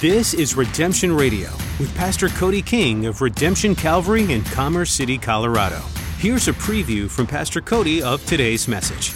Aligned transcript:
This 0.00 0.34
is 0.34 0.54
Redemption 0.54 1.10
Radio 1.10 1.48
with 1.80 1.90
Pastor 1.96 2.28
Cody 2.28 2.60
King 2.60 3.06
of 3.06 3.22
Redemption 3.22 3.74
Calvary 3.74 4.30
in 4.30 4.44
Commerce 4.44 4.92
City, 4.92 5.16
Colorado. 5.16 5.80
Here's 6.18 6.48
a 6.48 6.52
preview 6.52 7.08
from 7.08 7.26
Pastor 7.26 7.62
Cody 7.62 8.02
of 8.02 8.22
today's 8.26 8.68
message. 8.68 9.12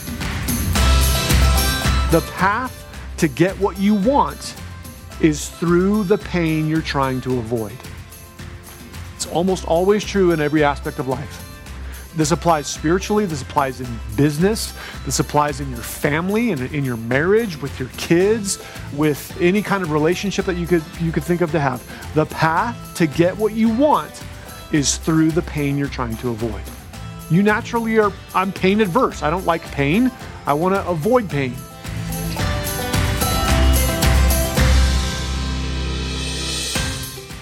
The 2.11 2.27
path 2.33 2.72
to 3.19 3.29
get 3.29 3.58
what 3.58 3.79
you 3.79 3.95
want 3.95 4.56
is 5.21 5.51
through 5.51 6.04
the 6.04 6.17
pain 6.17 6.67
you're 6.67 6.81
trying 6.81 7.21
to 7.21 7.38
avoid. 7.38 7.76
It's 9.17 9.26
almost 9.26 9.67
always 9.67 10.03
true 10.03 10.33
in 10.33 10.40
every 10.40 10.65
aspect 10.65 10.99
of 10.99 11.06
life. 11.08 11.49
This 12.17 12.33
applies 12.33 12.67
spiritually, 12.67 13.24
this 13.24 13.42
applies 13.42 13.81
in 13.81 13.87
business, 14.17 14.74
this 15.04 15.21
applies 15.21 15.60
in 15.60 15.71
your 15.71 15.79
family 15.79 16.51
and 16.51 16.60
in 16.74 16.84
your 16.84 16.97
marriage, 16.97 17.60
with 17.62 17.79
your 17.79 17.88
kids, 17.91 18.59
with 18.97 19.41
any 19.41 19.62
kind 19.62 19.84
of 19.84 19.92
relationship 19.92 20.45
that 20.46 20.56
you 20.56 20.66
could 20.66 20.83
you 21.00 21.12
could 21.12 21.23
think 21.23 21.41
of 21.41 21.52
to 21.52 21.60
have. 21.60 21.80
The 22.14 22.27
path 22.27 22.96
to 22.96 23.06
get 23.06 23.36
what 23.36 23.52
you 23.52 23.69
want 23.69 24.24
is 24.73 24.96
through 24.96 25.30
the 25.30 25.42
pain 25.42 25.78
you're 25.78 25.88
trying 25.88 26.16
to 26.16 26.30
avoid. 26.30 26.62
You 27.30 27.45
naturally 27.45 27.98
are 28.00 28.12
I'm 28.34 28.50
pain 28.50 28.80
adverse. 28.80 29.22
I 29.22 29.30
don't 29.30 29.47
like 29.47 29.62
pain. 29.70 30.11
I 30.47 30.52
want 30.52 30.74
to 30.74 30.84
avoid 30.88 31.30
pain. 31.30 31.55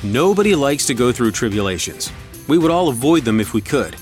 Nobody 0.05 0.55
likes 0.55 0.87
to 0.87 0.95
go 0.95 1.11
through 1.11 1.33
tribulations. 1.33 2.13
We 2.49 2.59
would 2.59 2.71
all 2.71 2.89
avoid 2.89 3.25
them 3.25 3.41
if 3.41 3.55
we 3.55 3.61
could. 3.61 3.97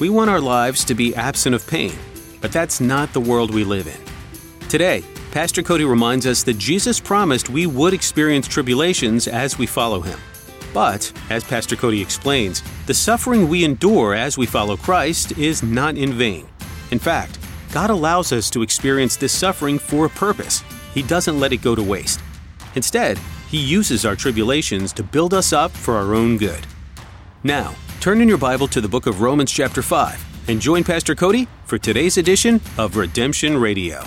We 0.00 0.08
want 0.08 0.28
our 0.28 0.40
lives 0.40 0.84
to 0.86 0.94
be 0.94 1.14
absent 1.14 1.54
of 1.54 1.66
pain, 1.68 1.96
but 2.40 2.50
that's 2.50 2.80
not 2.80 3.12
the 3.12 3.20
world 3.20 3.54
we 3.54 3.62
live 3.62 3.86
in. 3.86 4.68
Today, 4.68 5.04
Pastor 5.30 5.62
Cody 5.62 5.84
reminds 5.84 6.26
us 6.26 6.42
that 6.42 6.58
Jesus 6.58 6.98
promised 6.98 7.48
we 7.48 7.66
would 7.66 7.94
experience 7.94 8.48
tribulations 8.48 9.28
as 9.28 9.56
we 9.56 9.66
follow 9.66 10.00
him. 10.00 10.18
But, 10.72 11.12
as 11.30 11.44
Pastor 11.44 11.76
Cody 11.76 12.02
explains, 12.02 12.64
the 12.86 12.94
suffering 12.94 13.48
we 13.48 13.64
endure 13.64 14.14
as 14.14 14.36
we 14.36 14.46
follow 14.46 14.76
Christ 14.76 15.38
is 15.38 15.62
not 15.62 15.96
in 15.96 16.12
vain. 16.12 16.48
In 16.90 16.98
fact, 16.98 17.38
God 17.72 17.90
allows 17.90 18.32
us 18.32 18.50
to 18.50 18.62
experience 18.62 19.14
this 19.14 19.32
suffering 19.32 19.78
for 19.78 20.06
a 20.06 20.10
purpose. 20.10 20.64
He 20.92 21.02
doesn't 21.02 21.38
let 21.38 21.52
it 21.52 21.62
go 21.62 21.76
to 21.76 21.82
waste. 21.82 22.20
Instead, 22.74 23.16
He 23.48 23.58
uses 23.58 24.04
our 24.04 24.16
tribulations 24.16 24.92
to 24.94 25.04
build 25.04 25.34
us 25.34 25.52
up 25.52 25.70
for 25.70 25.94
our 25.94 26.16
own 26.16 26.36
good. 26.36 26.66
Now, 27.44 27.76
turn 28.04 28.20
in 28.20 28.28
your 28.28 28.36
Bible 28.36 28.68
to 28.68 28.82
the 28.82 28.88
book 28.88 29.06
of 29.06 29.22
Romans, 29.22 29.50
chapter 29.50 29.80
5, 29.80 30.50
and 30.50 30.60
join 30.60 30.84
Pastor 30.84 31.14
Cody 31.14 31.48
for 31.64 31.78
today's 31.78 32.18
edition 32.18 32.60
of 32.76 32.98
Redemption 32.98 33.56
Radio. 33.56 34.04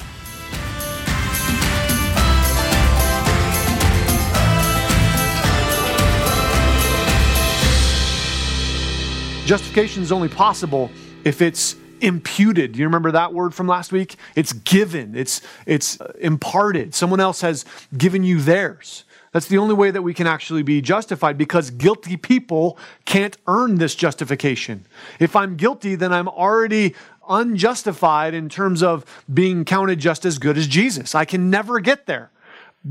Justification 9.48 10.04
is 10.04 10.12
only 10.12 10.30
possible 10.30 10.92
if 11.24 11.42
it's 11.42 11.76
imputed. 12.00 12.78
You 12.78 12.86
remember 12.86 13.12
that 13.14 13.34
word 13.34 13.56
from 13.56 13.66
last 13.66 13.92
week? 13.92 14.18
It's 14.36 14.54
given, 14.54 15.16
it's, 15.16 15.42
it's 15.66 15.98
imparted. 16.20 16.94
Someone 16.94 17.20
else 17.20 17.42
has 17.42 17.66
given 17.98 18.24
you 18.24 18.42
theirs. 18.42 19.06
That's 19.34 19.48
the 19.48 19.58
only 19.58 19.74
way 19.74 19.92
that 19.92 20.02
we 20.02 20.14
can 20.14 20.28
actually 20.28 20.64
be 20.64 20.82
justified 20.82 21.38
because 21.38 21.70
guilty 21.70 22.18
people 22.18 22.78
can't 23.06 23.38
earn 23.46 23.76
this 23.76 23.94
justification. 23.94 24.86
If 25.20 25.36
I'm 25.36 25.58
guilty, 25.58 25.96
then 25.96 26.14
I'm 26.14 26.28
already 26.28 26.96
unjustified 27.28 28.34
in 28.34 28.50
terms 28.50 28.82
of 28.82 29.06
being 29.32 29.66
counted 29.66 30.00
just 30.00 30.26
as 30.26 30.40
good 30.40 30.58
as 30.58 30.68
Jesus. 30.68 31.14
I 31.14 31.26
can 31.26 31.50
never 31.50 31.80
get 31.80 32.06
there 32.06 32.32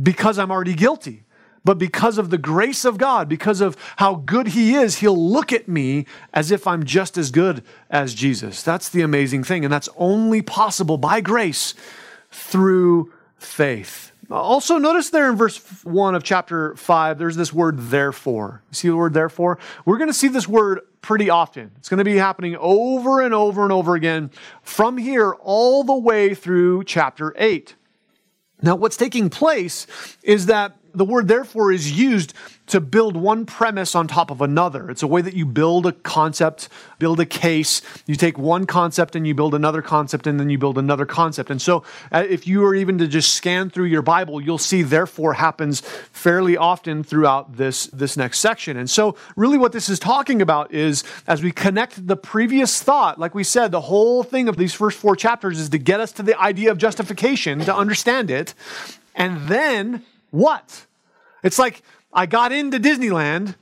because 0.02 0.38
I'm 0.38 0.50
already 0.50 0.74
guilty. 0.74 1.24
But 1.64 1.78
because 1.78 2.16
of 2.16 2.30
the 2.30 2.38
grace 2.38 2.84
of 2.84 2.96
God, 2.96 3.28
because 3.28 3.60
of 3.60 3.76
how 3.96 4.14
good 4.14 4.48
He 4.48 4.74
is, 4.74 4.98
He'll 4.98 5.30
look 5.30 5.52
at 5.52 5.66
me 5.66 6.06
as 6.32 6.52
if 6.52 6.64
I'm 6.64 6.84
just 6.84 7.18
as 7.18 7.32
good 7.32 7.64
as 7.90 8.14
Jesus. 8.14 8.62
That's 8.62 8.88
the 8.88 9.02
amazing 9.02 9.42
thing. 9.42 9.64
And 9.64 9.72
that's 9.72 9.88
only 9.96 10.42
possible 10.42 10.96
by 10.96 11.20
grace 11.20 11.74
through 12.30 13.12
faith. 13.36 14.12
Also, 14.30 14.78
notice 14.78 15.10
there 15.10 15.30
in 15.30 15.36
verse 15.36 15.58
1 15.84 16.14
of 16.14 16.22
chapter 16.22 16.74
5, 16.76 17.18
there's 17.18 17.36
this 17.36 17.52
word 17.52 17.78
therefore. 17.78 18.62
You 18.70 18.74
see 18.74 18.88
the 18.88 18.96
word 18.96 19.14
therefore? 19.14 19.58
We're 19.84 19.98
going 19.98 20.10
to 20.10 20.14
see 20.14 20.28
this 20.28 20.48
word 20.48 20.80
pretty 21.00 21.30
often. 21.30 21.70
It's 21.78 21.88
going 21.88 21.98
to 21.98 22.04
be 22.04 22.16
happening 22.16 22.56
over 22.58 23.20
and 23.20 23.32
over 23.32 23.62
and 23.62 23.72
over 23.72 23.94
again 23.94 24.30
from 24.62 24.98
here 24.98 25.34
all 25.34 25.84
the 25.84 25.96
way 25.96 26.34
through 26.34 26.84
chapter 26.84 27.34
8. 27.36 27.76
Now, 28.62 28.74
what's 28.74 28.96
taking 28.96 29.30
place 29.30 29.86
is 30.22 30.46
that 30.46 30.76
the 30.96 31.04
word 31.04 31.28
therefore 31.28 31.72
is 31.72 31.92
used 31.92 32.34
to 32.66 32.80
build 32.80 33.16
one 33.16 33.46
premise 33.46 33.94
on 33.94 34.08
top 34.08 34.30
of 34.30 34.40
another. 34.40 34.90
It's 34.90 35.02
a 35.02 35.06
way 35.06 35.22
that 35.22 35.34
you 35.34 35.46
build 35.46 35.86
a 35.86 35.92
concept, 35.92 36.68
build 36.98 37.20
a 37.20 37.26
case. 37.26 37.80
You 38.06 38.16
take 38.16 38.38
one 38.38 38.66
concept 38.66 39.14
and 39.14 39.26
you 39.26 39.34
build 39.34 39.54
another 39.54 39.82
concept 39.82 40.26
and 40.26 40.40
then 40.40 40.50
you 40.50 40.58
build 40.58 40.76
another 40.76 41.06
concept. 41.06 41.50
And 41.50 41.62
so 41.62 41.84
uh, 42.10 42.24
if 42.28 42.46
you 42.46 42.64
are 42.64 42.74
even 42.74 42.98
to 42.98 43.06
just 43.06 43.34
scan 43.34 43.70
through 43.70 43.84
your 43.84 44.02
Bible, 44.02 44.40
you'll 44.40 44.58
see 44.58 44.82
therefore 44.82 45.34
happens 45.34 45.80
fairly 45.80 46.56
often 46.56 47.04
throughout 47.04 47.56
this, 47.56 47.86
this 47.86 48.16
next 48.16 48.40
section. 48.40 48.76
And 48.76 48.90
so 48.90 49.16
really 49.36 49.58
what 49.58 49.72
this 49.72 49.88
is 49.88 50.00
talking 50.00 50.42
about 50.42 50.72
is 50.74 51.04
as 51.28 51.42
we 51.42 51.52
connect 51.52 52.06
the 52.06 52.16
previous 52.16 52.82
thought, 52.82 53.18
like 53.18 53.34
we 53.34 53.44
said, 53.44 53.70
the 53.70 53.82
whole 53.82 54.24
thing 54.24 54.48
of 54.48 54.56
these 54.56 54.74
first 54.74 54.98
four 54.98 55.14
chapters 55.14 55.60
is 55.60 55.68
to 55.68 55.78
get 55.78 56.00
us 56.00 56.10
to 56.12 56.22
the 56.24 56.38
idea 56.40 56.72
of 56.72 56.78
justification, 56.78 57.60
to 57.60 57.74
understand 57.74 58.30
it. 58.30 58.54
And 59.14 59.48
then 59.48 60.04
what? 60.36 60.86
It's 61.42 61.58
like 61.58 61.82
I 62.12 62.26
got 62.26 62.52
into 62.52 62.78
Disneyland, 62.78 63.54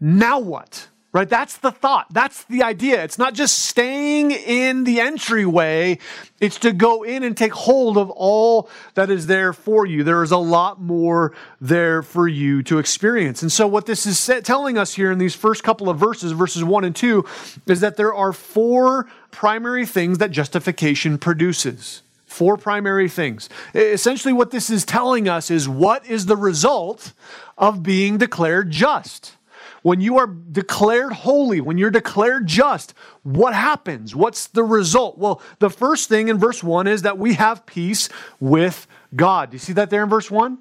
now 0.00 0.38
what? 0.38 0.88
Right? 1.12 1.28
That's 1.28 1.56
the 1.56 1.72
thought. 1.72 2.06
That's 2.12 2.44
the 2.44 2.62
idea. 2.62 3.02
It's 3.02 3.18
not 3.18 3.34
just 3.34 3.58
staying 3.58 4.30
in 4.30 4.84
the 4.84 5.00
entryway, 5.00 5.98
it's 6.40 6.60
to 6.60 6.72
go 6.72 7.02
in 7.02 7.24
and 7.24 7.36
take 7.36 7.52
hold 7.52 7.98
of 7.98 8.10
all 8.10 8.70
that 8.94 9.10
is 9.10 9.26
there 9.26 9.52
for 9.52 9.84
you. 9.86 10.04
There 10.04 10.22
is 10.22 10.30
a 10.30 10.36
lot 10.36 10.80
more 10.80 11.34
there 11.60 12.04
for 12.04 12.28
you 12.28 12.62
to 12.62 12.78
experience. 12.78 13.42
And 13.42 13.50
so, 13.50 13.66
what 13.66 13.86
this 13.86 14.06
is 14.06 14.44
telling 14.44 14.78
us 14.78 14.94
here 14.94 15.10
in 15.10 15.18
these 15.18 15.34
first 15.34 15.64
couple 15.64 15.88
of 15.88 15.98
verses, 15.98 16.30
verses 16.30 16.62
one 16.62 16.84
and 16.84 16.94
two, 16.94 17.24
is 17.66 17.80
that 17.80 17.96
there 17.96 18.14
are 18.14 18.32
four 18.32 19.08
primary 19.32 19.86
things 19.86 20.18
that 20.18 20.30
justification 20.30 21.18
produces. 21.18 22.02
Four 22.30 22.56
primary 22.56 23.08
things. 23.08 23.48
Essentially, 23.74 24.32
what 24.32 24.52
this 24.52 24.70
is 24.70 24.84
telling 24.84 25.28
us 25.28 25.50
is 25.50 25.68
what 25.68 26.06
is 26.06 26.26
the 26.26 26.36
result 26.36 27.12
of 27.58 27.82
being 27.82 28.18
declared 28.18 28.70
just? 28.70 29.36
When 29.82 30.00
you 30.00 30.16
are 30.16 30.28
declared 30.28 31.12
holy, 31.12 31.60
when 31.60 31.76
you're 31.76 31.90
declared 31.90 32.46
just, 32.46 32.94
what 33.24 33.52
happens? 33.52 34.14
What's 34.14 34.46
the 34.46 34.62
result? 34.62 35.18
Well, 35.18 35.42
the 35.58 35.70
first 35.70 36.08
thing 36.08 36.28
in 36.28 36.38
verse 36.38 36.62
1 36.62 36.86
is 36.86 37.02
that 37.02 37.18
we 37.18 37.34
have 37.34 37.66
peace 37.66 38.08
with 38.38 38.86
God. 39.16 39.50
Do 39.50 39.56
you 39.56 39.58
see 39.58 39.72
that 39.72 39.90
there 39.90 40.04
in 40.04 40.08
verse 40.08 40.30
1? 40.30 40.58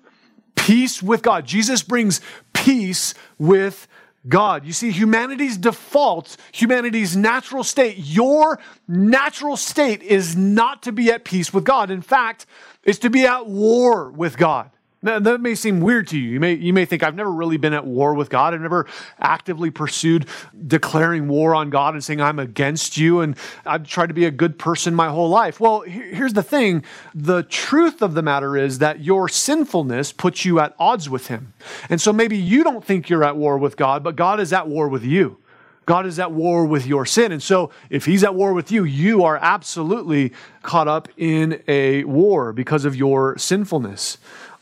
Peace 0.56 1.04
with 1.04 1.22
God. 1.22 1.46
Jesus 1.46 1.84
brings 1.84 2.20
peace 2.52 3.14
with 3.38 3.88
God. 4.28 4.66
You 4.66 4.74
see, 4.74 4.92
humanity's 4.92 5.58
default, 5.58 6.36
humanity's 6.52 7.16
natural 7.16 7.64
state, 7.64 7.98
your 7.98 8.60
natural 8.88 9.56
state 9.56 10.04
is 10.04 10.36
not 10.36 10.84
to 10.84 10.92
be 10.92 11.12
at 11.12 11.24
peace 11.24 11.54
with 11.54 11.64
God. 11.64 11.90
In 11.90 12.02
fact, 12.02 12.46
it's 12.84 13.00
to 13.00 13.10
be 13.10 13.26
at 13.26 13.48
war 13.48 14.10
with 14.10 14.38
God. 14.38 14.72
Now, 15.02 15.18
that 15.20 15.40
may 15.40 15.56
seem 15.56 15.80
weird 15.80 16.08
to 16.08 16.18
you. 16.18 16.32
You 16.32 16.40
may, 16.42 16.54
you 16.56 16.74
may 16.74 16.84
think, 16.84 17.04
I've 17.04 17.16
never 17.16 17.32
really 17.32 17.56
been 17.56 17.74
at 17.74 17.86
war 17.86 18.14
with 18.14 18.30
God. 18.30 18.54
I've 18.54 18.60
never 18.60 18.86
actively 19.18 19.72
pursued 19.72 20.26
declaring 20.68 21.30
war 21.30 21.56
on 21.56 21.70
God 21.70 21.94
and 21.94 22.04
saying, 22.04 22.20
I'm 22.20 22.38
against 22.38 22.98
you, 22.98 23.22
and 23.22 23.38
I've 23.66 23.88
tried 23.88 24.08
to 24.08 24.14
be 24.14 24.26
a 24.26 24.32
good 24.32 24.60
person 24.60 24.94
my 24.94 25.08
whole 25.08 25.30
life. 25.30 25.62
Well, 25.62 25.82
here's 25.82 26.34
the 26.34 26.44
thing 26.44 26.84
the 27.16 27.44
truth 27.44 28.02
of 28.02 28.14
the 28.14 28.22
matter 28.22 28.58
is 28.58 28.80
that 28.80 29.00
your 29.00 29.30
sinfulness 29.30 30.12
puts 30.12 30.44
you 30.44 30.60
at 30.60 30.76
odds 30.78 31.10
with 31.10 31.28
Him. 31.28 31.54
And 31.90 32.02
so 32.02 32.12
maybe 32.12 32.38
you 32.38 32.66
don't 32.66 32.84
think 32.84 33.10
you're 33.10 33.24
at 33.24 33.38
war 33.38 33.58
with 33.58 33.78
God, 33.78 34.04
but 34.04 34.18
God 34.18 34.42
is 34.42 34.52
at 34.52 34.68
war 34.68 34.90
with 34.90 35.06
you. 35.06 35.38
God 35.86 36.06
is 36.06 36.20
at 36.20 36.32
war 36.32 36.66
with 36.66 36.86
your 36.86 37.04
sin. 37.04 37.32
And 37.32 37.42
so, 37.42 37.72
if 37.90 38.06
He's 38.06 38.24
at 38.24 38.36
war 38.36 38.54
with 38.54 38.72
you, 38.72 38.84
you 38.84 39.24
are 39.24 39.40
absolutely 39.42 40.34
caught 40.62 40.88
up 40.88 41.08
in 41.18 41.64
a 41.68 42.04
war 42.04 42.54
because 42.54 42.86
of 42.86 42.96
your 42.96 43.36
sinfulness. 43.40 44.20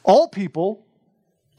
All 0.07 0.29
people 0.29 0.85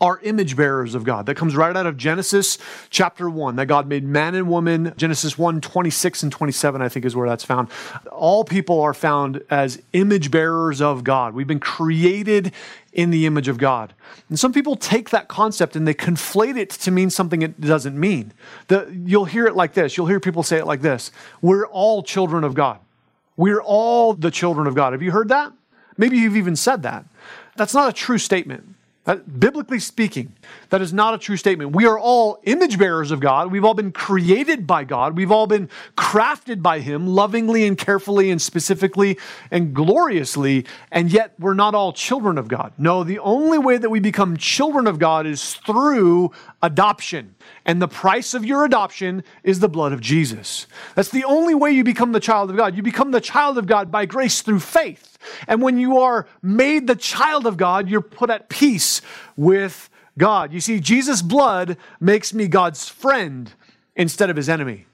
are 0.01 0.21
image 0.23 0.57
bearers 0.57 0.95
of 0.95 1.05
God. 1.05 1.27
That 1.27 1.35
comes 1.35 1.57
right 1.57 1.77
out 1.77 1.87
of 1.87 1.97
Genesis 1.97 2.57
chapter 2.89 3.29
1, 3.29 3.57
that 3.57 3.67
God 3.67 3.89
made 3.89 4.05
man 4.05 4.35
and 4.35 4.49
woman. 4.49 4.95
Genesis 4.97 5.37
1, 5.37 5.61
26 5.61 6.23
and 6.23 6.33
27, 6.33 6.81
I 6.81 6.89
think 6.89 7.05
is 7.05 7.17
where 7.17 7.29
that's 7.29 7.45
found. 7.45 7.69
All 8.13 8.45
people 8.45 8.81
are 8.81 8.95
found 8.95 9.43
as 9.51 9.83
image 9.93 10.31
bearers 10.31 10.81
of 10.81 11.03
God. 11.05 11.35
We've 11.35 11.49
been 11.49 11.61
created 11.61 12.53
in 12.93 13.11
the 13.11 13.27
image 13.27 13.49
of 13.49 13.59
God. 13.59 13.93
And 14.29 14.39
some 14.39 14.53
people 14.53 14.77
take 14.77 15.11
that 15.11 15.29
concept 15.29 15.75
and 15.75 15.87
they 15.87 15.95
conflate 15.95 16.57
it 16.57 16.71
to 16.71 16.91
mean 16.91 17.11
something 17.11 17.43
it 17.43 17.61
doesn't 17.61 17.99
mean. 17.99 18.33
The, 18.69 18.89
you'll 19.05 19.25
hear 19.25 19.47
it 19.47 19.57
like 19.57 19.75
this. 19.75 19.97
You'll 19.97 20.07
hear 20.07 20.21
people 20.21 20.43
say 20.43 20.59
it 20.59 20.67
like 20.67 20.81
this. 20.81 21.11
We're 21.43 21.67
all 21.67 22.03
children 22.03 22.45
of 22.45 22.55
God. 22.55 22.79
We're 23.37 23.61
all 23.61 24.15
the 24.15 24.31
children 24.31 24.67
of 24.67 24.75
God. 24.75 24.93
Have 24.93 25.03
you 25.03 25.11
heard 25.11 25.29
that? 25.29 25.53
Maybe 25.97 26.17
you've 26.17 26.37
even 26.37 26.57
said 26.57 26.85
that. 26.85 27.05
That's 27.59 27.75
not 27.75 27.89
a 27.89 27.93
true 27.93 28.19
statement. 28.19 28.77
Uh, 29.09 29.17
biblically 29.17 29.81
speaking, 29.81 30.35
that 30.69 30.83
is 30.83 30.93
not 30.93 31.15
a 31.15 31.19
true 31.19 31.39
statement. 31.39 31.75
We 31.75 31.87
are 31.87 31.99
all 31.99 32.41
image 32.43 32.79
bearers 32.79 33.11
of 33.11 33.21
God. 33.21 33.51
We've 33.51 33.65
all 33.65 33.73
been 33.73 33.91
created 33.91 34.67
by 34.67 34.85
God. 34.85 35.17
We've 35.17 35.33
all 35.33 35.47
been 35.47 35.71
crafted 35.97 36.61
by 36.61 36.81
Him 36.81 37.07
lovingly 37.07 37.67
and 37.67 37.79
carefully 37.79 38.31
and 38.31 38.41
specifically 38.41 39.19
and 39.51 39.73
gloriously, 39.73 40.67
and 40.93 41.11
yet 41.11 41.33
we're 41.39 41.55
not 41.55 41.75
all 41.75 41.95
children 41.95 42.37
of 42.37 42.49
God. 42.49 42.75
No, 42.77 43.03
the 43.03 43.19
only 43.21 43.57
way 43.57 43.79
that 43.79 43.89
we 43.89 43.99
become 43.99 44.37
children 44.37 44.87
of 44.87 44.99
God 44.99 45.27
is 45.27 45.55
through 45.55 46.31
adoption. 46.63 47.35
And 47.65 47.81
the 47.81 47.89
price 47.89 48.35
of 48.35 48.45
your 48.45 48.67
adoption 48.67 49.25
is 49.43 49.61
the 49.61 49.71
blood 49.71 49.95
of 49.95 50.03
Jesus. 50.03 50.67
That's 50.97 51.11
the 51.11 51.25
only 51.25 51.55
way 51.55 51.71
you 51.71 51.83
become 51.83 52.13
the 52.13 52.21
child 52.21 52.51
of 52.51 52.57
God. 52.59 52.77
You 52.77 52.83
become 52.83 53.11
the 53.11 53.23
child 53.23 53.57
of 53.57 53.67
God 53.67 53.91
by 53.91 54.05
grace 54.05 54.43
through 54.43 54.61
faith. 54.61 55.18
And 55.47 55.63
when 55.63 55.79
you 55.79 55.99
are 55.99 56.27
made 56.43 56.87
the 56.87 56.97
child 56.97 57.47
of 57.47 57.57
God, 57.57 57.89
you're 57.89 58.01
put 58.01 58.31
at 58.31 58.49
peace 58.49 59.01
with 59.37 59.91
God. 60.17 60.53
You 60.53 60.61
see, 60.61 60.81
Jesus' 60.81 61.23
blood 61.23 61.77
makes 62.01 62.35
me 62.35 62.49
God's 62.49 62.89
friend 62.89 63.53
instead 63.97 64.31
of 64.31 64.37
his 64.37 64.49
enemy. 64.49 64.87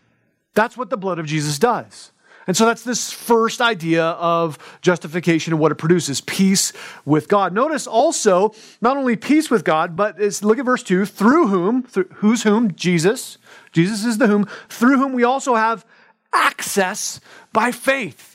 That's 0.54 0.76
what 0.76 0.90
the 0.90 0.96
blood 0.96 1.18
of 1.18 1.26
Jesus 1.26 1.58
does. 1.58 2.12
And 2.46 2.56
so 2.56 2.66
that's 2.66 2.82
this 2.82 3.10
first 3.10 3.60
idea 3.60 4.04
of 4.04 4.58
justification 4.82 5.52
and 5.54 5.60
what 5.60 5.72
it 5.72 5.76
produces 5.76 6.20
peace 6.20 6.72
with 7.04 7.28
God. 7.28 7.54
Notice 7.54 7.86
also, 7.86 8.52
not 8.82 8.96
only 8.96 9.16
peace 9.16 9.50
with 9.50 9.64
God, 9.64 9.96
but 9.96 10.20
it's, 10.20 10.44
look 10.44 10.58
at 10.58 10.64
verse 10.66 10.82
2 10.82 11.06
through 11.06 11.48
whom, 11.48 11.82
through, 11.84 12.08
who's 12.16 12.42
whom? 12.42 12.74
Jesus. 12.74 13.38
Jesus 13.72 14.04
is 14.04 14.18
the 14.18 14.26
whom, 14.26 14.46
through 14.68 14.98
whom 14.98 15.14
we 15.14 15.24
also 15.24 15.54
have 15.54 15.86
access 16.32 17.18
by 17.52 17.72
faith. 17.72 18.33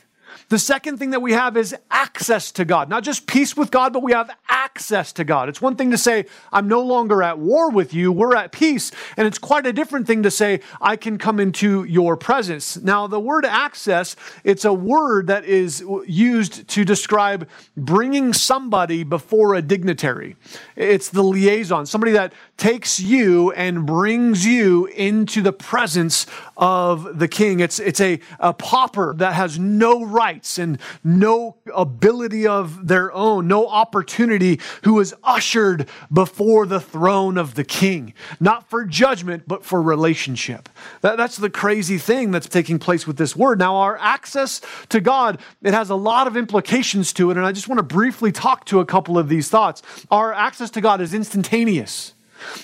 The 0.50 0.58
second 0.58 0.98
thing 0.98 1.10
that 1.10 1.22
we 1.22 1.32
have 1.32 1.56
is 1.56 1.76
access 1.92 2.50
to 2.52 2.64
God. 2.64 2.88
Not 2.88 3.04
just 3.04 3.28
peace 3.28 3.56
with 3.56 3.70
God, 3.70 3.92
but 3.92 4.02
we 4.02 4.10
have 4.10 4.30
access 4.48 5.12
to 5.12 5.22
God. 5.22 5.48
It's 5.48 5.62
one 5.62 5.76
thing 5.76 5.92
to 5.92 5.98
say, 5.98 6.26
I'm 6.52 6.66
no 6.66 6.82
longer 6.82 7.22
at 7.22 7.38
war 7.38 7.70
with 7.70 7.94
you, 7.94 8.10
we're 8.10 8.34
at 8.34 8.50
peace. 8.50 8.90
And 9.16 9.28
it's 9.28 9.38
quite 9.38 9.64
a 9.64 9.72
different 9.72 10.08
thing 10.08 10.24
to 10.24 10.30
say, 10.30 10.60
I 10.80 10.96
can 10.96 11.18
come 11.18 11.38
into 11.38 11.84
your 11.84 12.16
presence. 12.16 12.76
Now, 12.76 13.06
the 13.06 13.20
word 13.20 13.44
access, 13.44 14.16
it's 14.42 14.64
a 14.64 14.72
word 14.72 15.28
that 15.28 15.44
is 15.44 15.84
used 16.04 16.66
to 16.66 16.84
describe 16.84 17.48
bringing 17.76 18.32
somebody 18.32 19.04
before 19.04 19.54
a 19.54 19.62
dignitary. 19.62 20.34
It's 20.74 21.10
the 21.10 21.22
liaison, 21.22 21.86
somebody 21.86 22.12
that 22.12 22.32
takes 22.56 22.98
you 22.98 23.52
and 23.52 23.86
brings 23.86 24.44
you 24.44 24.86
into 24.86 25.42
the 25.42 25.52
presence 25.52 26.26
of 26.56 27.20
the 27.20 27.28
king. 27.28 27.60
It's, 27.60 27.78
it's 27.78 28.00
a, 28.00 28.18
a 28.40 28.52
pauper 28.52 29.14
that 29.14 29.34
has 29.34 29.60
no 29.60 30.04
rights 30.40 30.58
and 30.58 30.78
no 31.04 31.56
ability 31.74 32.46
of 32.46 32.88
their 32.88 33.12
own, 33.12 33.46
no 33.46 33.66
opportunity, 33.68 34.58
who 34.84 34.98
is 35.00 35.14
ushered 35.22 35.86
before 36.12 36.66
the 36.66 36.80
throne 36.80 37.36
of 37.36 37.54
the 37.54 37.64
king, 37.64 38.14
not 38.38 38.68
for 38.70 38.84
judgment, 38.84 39.44
but 39.46 39.64
for 39.64 39.82
relationship. 39.82 40.68
That, 41.02 41.16
that's 41.16 41.36
the 41.36 41.50
crazy 41.50 41.98
thing 41.98 42.30
that's 42.30 42.48
taking 42.48 42.78
place 42.78 43.06
with 43.06 43.18
this 43.18 43.36
word. 43.36 43.58
Now, 43.58 43.76
our 43.76 43.98
access 43.98 44.60
to 44.88 45.00
God, 45.00 45.38
it 45.62 45.74
has 45.74 45.90
a 45.90 45.94
lot 45.94 46.26
of 46.26 46.36
implications 46.36 47.12
to 47.14 47.30
it, 47.30 47.36
and 47.36 47.44
I 47.44 47.52
just 47.52 47.68
want 47.68 47.78
to 47.78 47.82
briefly 47.82 48.32
talk 48.32 48.64
to 48.66 48.80
a 48.80 48.86
couple 48.86 49.18
of 49.18 49.28
these 49.28 49.48
thoughts. 49.48 49.82
Our 50.10 50.32
access 50.32 50.70
to 50.70 50.80
God 50.80 51.00
is 51.00 51.12
instantaneous. 51.12 52.14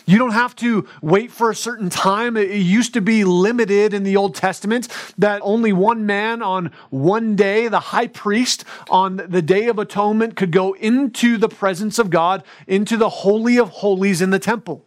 You 0.06 0.19
don't 0.19 0.32
have 0.32 0.56
to 0.56 0.87
wait 1.02 1.31
for 1.31 1.50
a 1.50 1.55
certain 1.55 1.90
time. 1.90 2.37
It 2.37 2.50
used 2.50 2.94
to 2.94 3.00
be 3.00 3.25
limited 3.25 3.94
in 3.94 4.02
the 4.02 4.17
Old 4.17 4.34
Testament 4.34 4.88
that 5.19 5.40
only 5.43 5.73
one 5.73 6.06
man 6.06 6.43
on 6.43 6.70
one 6.90 7.37
day, 7.37 7.69
the 7.69 7.81
high 7.81 8.06
priest 8.08 8.64
on 8.88 9.17
the 9.17 9.43
Day 9.43 9.69
of 9.69 9.78
Atonement, 9.78 10.37
could 10.37 10.52
go 10.52 10.75
into 10.75 11.37
the 11.37 11.49
presence 11.49 11.99
of 11.99 12.11
God, 12.11 12.44
into 12.67 12.96
the 12.96 13.08
Holy 13.08 13.58
of 13.58 13.69
Holies 13.70 14.20
in 14.23 14.31
the 14.31 14.38
temple. 14.38 14.84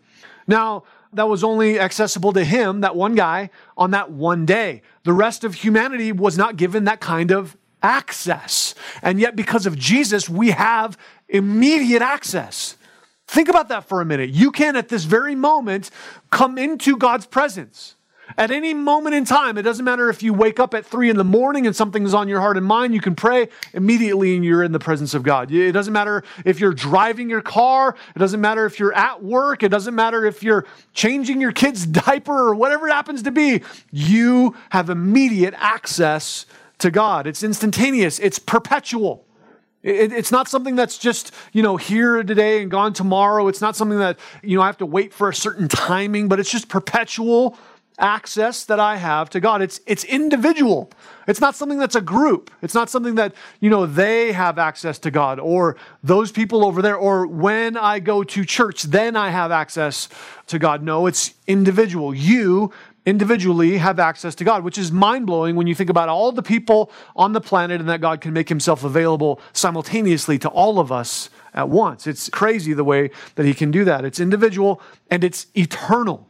Now, 0.48 0.84
that 1.14 1.28
was 1.28 1.44
only 1.44 1.80
accessible 1.80 2.34
to 2.34 2.44
him, 2.44 2.82
that 2.82 2.96
one 2.96 3.16
guy, 3.16 3.50
on 3.78 3.92
that 3.92 4.12
one 4.12 4.46
day. 4.46 4.82
The 5.04 5.14
rest 5.14 5.44
of 5.44 5.56
humanity 5.56 6.12
was 6.12 6.38
not 6.38 6.56
given 6.56 6.84
that 6.84 7.00
kind 7.00 7.32
of 7.32 7.58
access. 7.82 8.76
And 9.02 9.20
yet, 9.20 9.36
because 9.36 9.66
of 9.66 9.78
Jesus, 9.78 10.30
we 10.30 10.52
have 10.52 10.98
immediate 11.28 12.02
access. 12.02 12.76
Think 13.30 13.48
about 13.48 13.70
that 13.70 13.88
for 13.88 14.02
a 14.02 14.06
minute. 14.06 14.32
You 14.32 14.52
can, 14.52 14.76
at 14.76 14.90
this 14.90 15.04
very 15.04 15.36
moment, 15.36 15.92
come 16.32 16.58
into 16.58 16.98
God's 16.98 17.28
presence. 17.28 17.94
At 18.40 18.50
any 18.50 18.74
moment 18.74 19.14
in 19.14 19.24
time, 19.24 19.56
it 19.60 19.62
doesn't 19.62 19.86
matter 19.86 20.10
if 20.10 20.24
you 20.24 20.34
wake 20.34 20.60
up 20.60 20.74
at 20.74 20.84
three 20.84 21.12
in 21.12 21.16
the 21.16 21.24
morning 21.24 21.68
and 21.68 21.76
something's 21.76 22.16
on 22.16 22.28
your 22.28 22.40
heart 22.40 22.58
and 22.58 22.66
mind, 22.66 22.96
you 22.96 23.00
can 23.00 23.14
pray 23.14 23.50
immediately 23.74 24.36
and 24.36 24.44
you're 24.44 24.64
in 24.64 24.72
the 24.72 24.80
presence 24.80 25.14
of 25.14 25.22
God. 25.22 25.52
It 25.52 25.74
doesn't 25.74 25.94
matter 25.94 26.24
if 26.44 26.60
you're 26.60 26.74
driving 26.74 27.30
your 27.30 27.44
car, 27.44 27.96
it 28.16 28.18
doesn't 28.20 28.42
matter 28.42 28.66
if 28.66 28.80
you're 28.80 28.96
at 28.96 29.24
work, 29.24 29.62
it 29.62 29.70
doesn't 29.70 29.94
matter 29.94 30.26
if 30.26 30.42
you're 30.42 30.66
changing 30.96 31.40
your 31.40 31.52
kid's 31.52 31.86
diaper 31.86 32.34
or 32.34 32.56
whatever 32.56 32.88
it 32.88 32.94
happens 32.94 33.22
to 33.22 33.32
be. 33.32 33.62
You 33.92 34.56
have 34.72 34.90
immediate 34.90 35.54
access 35.56 36.48
to 36.80 36.90
God. 36.90 37.28
It's 37.28 37.44
instantaneous, 37.44 38.18
it's 38.18 38.40
perpetual. 38.40 39.24
It, 39.84 40.12
it's 40.12 40.32
not 40.32 40.48
something 40.48 40.76
that's 40.76 40.98
just, 40.98 41.34
you 41.54 41.64
know, 41.64 41.78
here 41.78 42.22
today 42.24 42.62
and 42.62 42.70
gone 42.70 42.94
tomorrow. 42.94 43.48
It's 43.48 43.62
not 43.62 43.76
something 43.76 44.00
that, 44.00 44.20
you 44.44 44.58
know, 44.58 44.62
I 44.62 44.68
have 44.68 44.78
to 44.80 44.86
wait 44.86 45.14
for 45.14 45.30
a 45.30 45.36
certain 45.36 45.68
timing, 45.68 46.28
but 46.28 46.40
it's 46.40 46.52
just 46.52 46.68
perpetual 46.68 47.58
access 48.00 48.64
that 48.66 48.80
I 48.80 48.96
have 48.96 49.30
to 49.32 49.40
God. 49.40 49.62
It's, 49.62 49.82
it's 49.86 50.04
individual. 50.06 50.90
It's 51.28 51.42
not 51.42 51.56
something 51.56 51.78
that's 51.78 51.96
a 51.96 52.02
group. 52.02 52.50
It's 52.62 52.74
not 52.74 52.90
something 52.90 53.16
that, 53.16 53.34
you 53.60 53.70
know, 53.70 53.86
they 53.86 54.32
have 54.32 54.58
access 54.58 54.98
to 55.00 55.12
God 55.12 55.40
or 55.40 55.76
those 56.02 56.32
people 56.32 56.66
over 56.66 56.82
there 56.82 56.96
or 56.96 57.28
when 57.28 57.78
I 57.78 58.00
go 58.00 58.24
to 58.24 58.46
church, 58.46 58.84
then 58.84 59.16
I 59.16 59.30
have 59.30 59.52
access 59.52 60.08
to 60.48 60.58
God. 60.58 60.82
No, 60.82 61.08
it's 61.08 61.34
individual. 61.46 62.16
You 62.16 62.72
individually 63.10 63.78
have 63.78 64.00
access 64.00 64.36
to 64.36 64.44
God, 64.44 64.64
which 64.64 64.78
is 64.78 64.92
mind 64.92 65.26
blowing 65.26 65.56
when 65.56 65.68
you 65.68 65.76
think 65.76 65.90
about 65.90 66.10
all 66.10 66.32
the 66.32 66.44
people 66.44 66.92
on 67.16 67.34
the 67.34 67.42
planet 67.42 67.80
and 67.80 67.90
that 67.90 68.02
God 68.02 68.22
can 68.22 68.32
make 68.34 68.48
himself 68.48 68.84
available 68.84 69.42
simultaneously 69.52 70.38
to 70.40 70.50
all 70.50 70.80
of 70.80 70.92
us 70.92 71.30
at 71.54 71.68
once. 71.70 72.08
It's 72.08 72.30
crazy 72.30 72.74
the 72.74 72.84
way 72.84 73.10
that 73.36 73.46
he 73.46 73.54
can 73.54 73.72
do 73.72 73.84
that. 73.86 74.06
It's 74.06 74.20
individual 74.20 74.82
and 75.10 75.24
it's 75.24 75.48
eternal. 75.56 76.28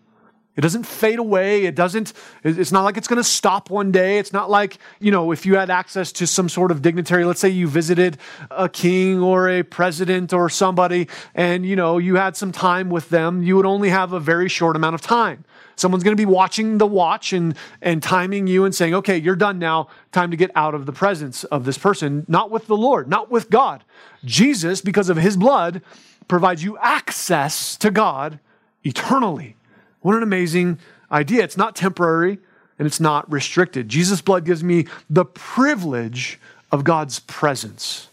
It 0.55 0.61
doesn't 0.61 0.85
fade 0.85 1.19
away. 1.19 1.65
It 1.65 1.75
doesn't, 1.75 2.11
it's 2.43 2.71
not 2.71 2.83
like 2.83 2.97
it's 2.97 3.07
going 3.07 3.17
to 3.17 3.23
stop 3.23 3.69
one 3.69 3.91
day. 3.91 4.17
It's 4.17 4.33
not 4.33 4.49
like, 4.49 4.77
you 4.99 5.09
know, 5.09 5.31
if 5.31 5.45
you 5.45 5.55
had 5.55 5.69
access 5.69 6.11
to 6.13 6.27
some 6.27 6.49
sort 6.49 6.71
of 6.71 6.81
dignitary, 6.81 7.23
let's 7.23 7.39
say 7.39 7.47
you 7.47 7.67
visited 7.67 8.17
a 8.51 8.67
king 8.67 9.21
or 9.21 9.47
a 9.49 9.63
president 9.63 10.33
or 10.33 10.49
somebody 10.49 11.07
and, 11.33 11.65
you 11.65 11.77
know, 11.77 11.97
you 11.97 12.15
had 12.15 12.35
some 12.35 12.51
time 12.51 12.89
with 12.89 13.09
them, 13.09 13.41
you 13.41 13.55
would 13.55 13.65
only 13.65 13.89
have 13.89 14.11
a 14.11 14.19
very 14.19 14.49
short 14.49 14.75
amount 14.75 14.95
of 14.95 15.01
time. 15.01 15.45
Someone's 15.79 16.03
going 16.03 16.15
to 16.15 16.21
be 16.21 16.25
watching 16.25 16.77
the 16.77 16.85
watch 16.85 17.31
and, 17.31 17.55
and 17.81 18.03
timing 18.03 18.47
you 18.47 18.65
and 18.65 18.75
saying, 18.75 18.93
okay, 18.95 19.17
you're 19.17 19.35
done 19.35 19.59
now. 19.59 19.87
Time 20.11 20.31
to 20.31 20.37
get 20.37 20.51
out 20.55 20.75
of 20.75 20.85
the 20.85 20.91
presence 20.91 21.43
of 21.45 21.63
this 21.63 21.77
person. 21.77 22.25
Not 22.27 22.51
with 22.51 22.67
the 22.67 22.75
Lord, 22.75 23.07
not 23.07 23.31
with 23.31 23.49
God. 23.49 23.83
Jesus, 24.25 24.81
because 24.81 25.09
of 25.09 25.17
his 25.17 25.37
blood, 25.37 25.81
provides 26.27 26.63
you 26.63 26.77
access 26.79 27.77
to 27.77 27.91
God 27.91 28.39
eternally. 28.83 29.55
What 30.01 30.15
an 30.15 30.23
amazing 30.23 30.79
idea. 31.11 31.43
It's 31.43 31.57
not 31.57 31.75
temporary 31.75 32.39
and 32.77 32.85
it's 32.85 32.99
not 32.99 33.29
restricted. 33.31 33.89
Jesus' 33.89 34.21
blood 34.21 34.45
gives 34.45 34.63
me 34.63 34.85
the 35.09 35.25
privilege 35.25 36.39
of 36.71 36.83
God's 36.83 37.19
presence. 37.19 38.09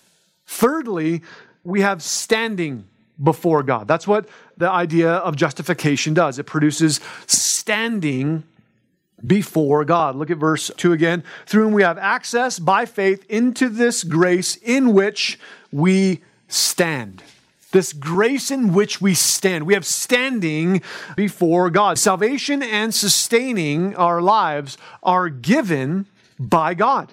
Thirdly, 0.47 1.23
we 1.65 1.81
have 1.81 2.03
standing 2.03 2.85
before 3.23 3.63
God. 3.63 3.89
That's 3.89 4.07
what 4.07 4.29
the 4.57 4.71
idea 4.71 5.11
of 5.11 5.37
justification 5.37 6.15
does. 6.15 6.39
It 6.39 6.45
produces 6.45 7.01
standing 7.27 8.45
before 9.25 9.85
God. 9.85 10.17
Look 10.17 10.31
at 10.31 10.39
verse 10.39 10.71
2 10.77 10.93
again. 10.93 11.25
Through 11.47 11.65
whom 11.65 11.73
we 11.73 11.83
have 11.83 11.99
access 11.99 12.59
by 12.59 12.85
faith 12.85 13.25
into 13.29 13.69
this 13.69 14.05
grace 14.05 14.57
in 14.57 14.93
which 14.93 15.39
we 15.73 16.23
stand. 16.49 17.23
This 17.73 17.93
grace 17.93 18.51
in 18.51 18.73
which 18.73 19.01
we 19.01 19.15
stand. 19.15 19.67
We 19.67 19.75
have 19.75 19.87
standing 19.87 20.83
before 21.17 21.71
God. 21.71 21.99
Salvation 21.99 22.63
and 22.63 22.95
sustaining 22.95 23.97
our 23.97 24.23
lives 24.23 24.79
are 25.03 25.29
given 25.29 26.07
by 26.39 26.75
God 26.75 27.13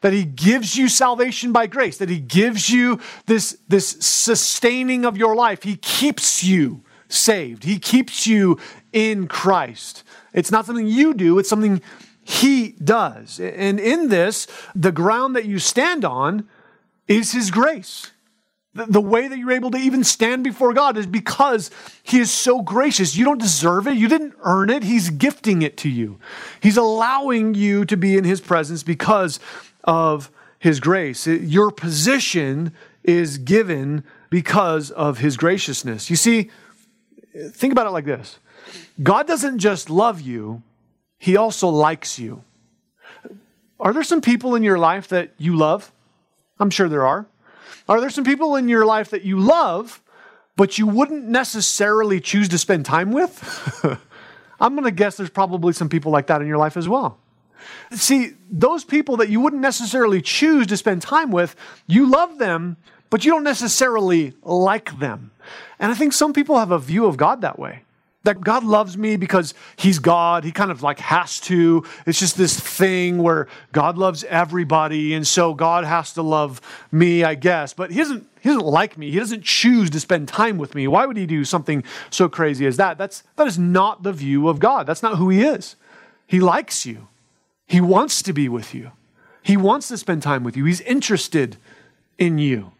that 0.00 0.12
he 0.12 0.24
gives 0.24 0.76
you 0.76 0.88
salvation 0.88 1.52
by 1.52 1.66
grace, 1.66 1.98
that 1.98 2.08
he 2.08 2.20
gives 2.20 2.70
you 2.70 3.00
this, 3.26 3.58
this 3.68 3.96
sustaining 4.00 5.04
of 5.04 5.16
your 5.16 5.34
life. 5.34 5.62
He 5.62 5.76
keeps 5.76 6.42
you 6.42 6.82
saved, 7.08 7.64
he 7.64 7.78
keeps 7.78 8.26
you 8.26 8.58
in 8.92 9.26
Christ. 9.26 10.04
It's 10.32 10.50
not 10.50 10.66
something 10.66 10.86
you 10.86 11.14
do, 11.14 11.38
it's 11.38 11.48
something 11.48 11.82
he 12.22 12.72
does. 12.72 13.40
And 13.40 13.80
in 13.80 14.08
this, 14.08 14.46
the 14.74 14.92
ground 14.92 15.34
that 15.36 15.46
you 15.46 15.58
stand 15.58 16.04
on 16.04 16.48
is 17.08 17.32
his 17.32 17.50
grace. 17.50 18.12
The, 18.72 19.00
way 19.00 19.26
that 19.26 19.36
you're 19.36 19.50
able 19.50 19.72
to 19.72 19.78
even 19.78 20.04
stand 20.04 20.44
before 20.44 20.72
God 20.72 20.96
is 20.96 21.04
because 21.04 21.72
He 22.04 22.20
is 22.20 22.30
so 22.30 22.62
gracious. 22.62 23.16
You 23.16 23.24
don't 23.24 23.40
deserve 23.40 23.88
it. 23.88 23.96
You 23.96 24.06
didn't 24.06 24.34
earn 24.44 24.70
it. 24.70 24.84
He's 24.84 25.10
gifting 25.10 25.62
it 25.62 25.76
to 25.78 25.88
you. 25.88 26.20
He's 26.62 26.76
allowing 26.76 27.54
you 27.54 27.84
to 27.86 27.96
be 27.96 28.16
in 28.16 28.22
His 28.22 28.40
presence 28.40 28.84
because 28.84 29.40
of 29.84 30.30
his 30.58 30.80
grace. 30.80 31.26
Your 31.26 31.70
position 31.70 32.72
is 33.02 33.38
given 33.38 34.04
because 34.28 34.90
of 34.90 35.18
his 35.18 35.36
graciousness. 35.36 36.10
You 36.10 36.16
see, 36.16 36.50
think 37.52 37.72
about 37.72 37.86
it 37.86 37.90
like 37.90 38.04
this 38.04 38.38
God 39.02 39.26
doesn't 39.26 39.58
just 39.58 39.90
love 39.90 40.20
you, 40.20 40.62
he 41.18 41.36
also 41.36 41.68
likes 41.68 42.18
you. 42.18 42.44
Are 43.78 43.92
there 43.92 44.02
some 44.02 44.20
people 44.20 44.54
in 44.54 44.62
your 44.62 44.78
life 44.78 45.08
that 45.08 45.32
you 45.38 45.56
love? 45.56 45.90
I'm 46.58 46.70
sure 46.70 46.88
there 46.88 47.06
are. 47.06 47.26
Are 47.88 48.00
there 48.00 48.10
some 48.10 48.24
people 48.24 48.56
in 48.56 48.68
your 48.68 48.84
life 48.84 49.10
that 49.10 49.22
you 49.22 49.40
love, 49.40 50.02
but 50.54 50.76
you 50.76 50.86
wouldn't 50.86 51.24
necessarily 51.24 52.20
choose 52.20 52.48
to 52.50 52.58
spend 52.58 52.84
time 52.84 53.10
with? 53.10 53.78
I'm 54.60 54.74
going 54.74 54.84
to 54.84 54.90
guess 54.90 55.16
there's 55.16 55.30
probably 55.30 55.72
some 55.72 55.88
people 55.88 56.12
like 56.12 56.26
that 56.26 56.42
in 56.42 56.46
your 56.46 56.58
life 56.58 56.76
as 56.76 56.88
well. 56.88 57.18
See, 57.92 58.32
those 58.50 58.84
people 58.84 59.16
that 59.18 59.28
you 59.28 59.40
wouldn't 59.40 59.62
necessarily 59.62 60.20
choose 60.22 60.66
to 60.68 60.76
spend 60.76 61.02
time 61.02 61.30
with, 61.30 61.56
you 61.86 62.08
love 62.08 62.38
them, 62.38 62.76
but 63.10 63.24
you 63.24 63.32
don't 63.32 63.44
necessarily 63.44 64.32
like 64.42 64.98
them. 64.98 65.32
And 65.78 65.90
I 65.90 65.94
think 65.94 66.12
some 66.12 66.32
people 66.32 66.58
have 66.58 66.70
a 66.70 66.78
view 66.78 67.06
of 67.06 67.16
God 67.16 67.40
that 67.40 67.58
way. 67.58 67.82
That 68.22 68.42
God 68.42 68.64
loves 68.64 68.98
me 68.98 69.16
because 69.16 69.54
He's 69.76 69.98
God. 69.98 70.44
He 70.44 70.52
kind 70.52 70.70
of 70.70 70.82
like 70.82 70.98
has 70.98 71.40
to. 71.40 71.84
It's 72.04 72.20
just 72.20 72.36
this 72.36 72.60
thing 72.60 73.22
where 73.22 73.48
God 73.72 73.96
loves 73.96 74.24
everybody, 74.24 75.14
and 75.14 75.26
so 75.26 75.54
God 75.54 75.84
has 75.84 76.12
to 76.12 76.22
love 76.22 76.60
me, 76.92 77.24
I 77.24 77.34
guess. 77.34 77.72
But 77.72 77.90
He 77.90 77.96
doesn't, 77.96 78.28
he 78.42 78.50
doesn't 78.50 78.66
like 78.66 78.98
me. 78.98 79.10
He 79.10 79.18
doesn't 79.18 79.42
choose 79.42 79.88
to 79.88 80.00
spend 80.00 80.28
time 80.28 80.58
with 80.58 80.74
me. 80.74 80.86
Why 80.86 81.06
would 81.06 81.16
He 81.16 81.24
do 81.24 81.46
something 81.46 81.82
so 82.10 82.28
crazy 82.28 82.66
as 82.66 82.76
that? 82.76 82.98
That's, 82.98 83.22
that 83.36 83.46
is 83.46 83.58
not 83.58 84.02
the 84.02 84.12
view 84.12 84.50
of 84.50 84.58
God. 84.58 84.86
That's 84.86 85.02
not 85.02 85.16
who 85.16 85.30
He 85.30 85.42
is. 85.42 85.76
He 86.26 86.40
likes 86.40 86.84
you, 86.84 87.08
He 87.70 87.80
wants 87.80 88.20
to 88.22 88.32
be 88.32 88.48
with 88.48 88.74
you, 88.74 88.90
He 89.44 89.56
wants 89.56 89.86
to 89.88 89.96
spend 89.96 90.24
time 90.24 90.42
with 90.42 90.56
you, 90.56 90.64
He's 90.64 90.80
interested 90.80 91.56
in 92.18 92.36
you. 92.38 92.72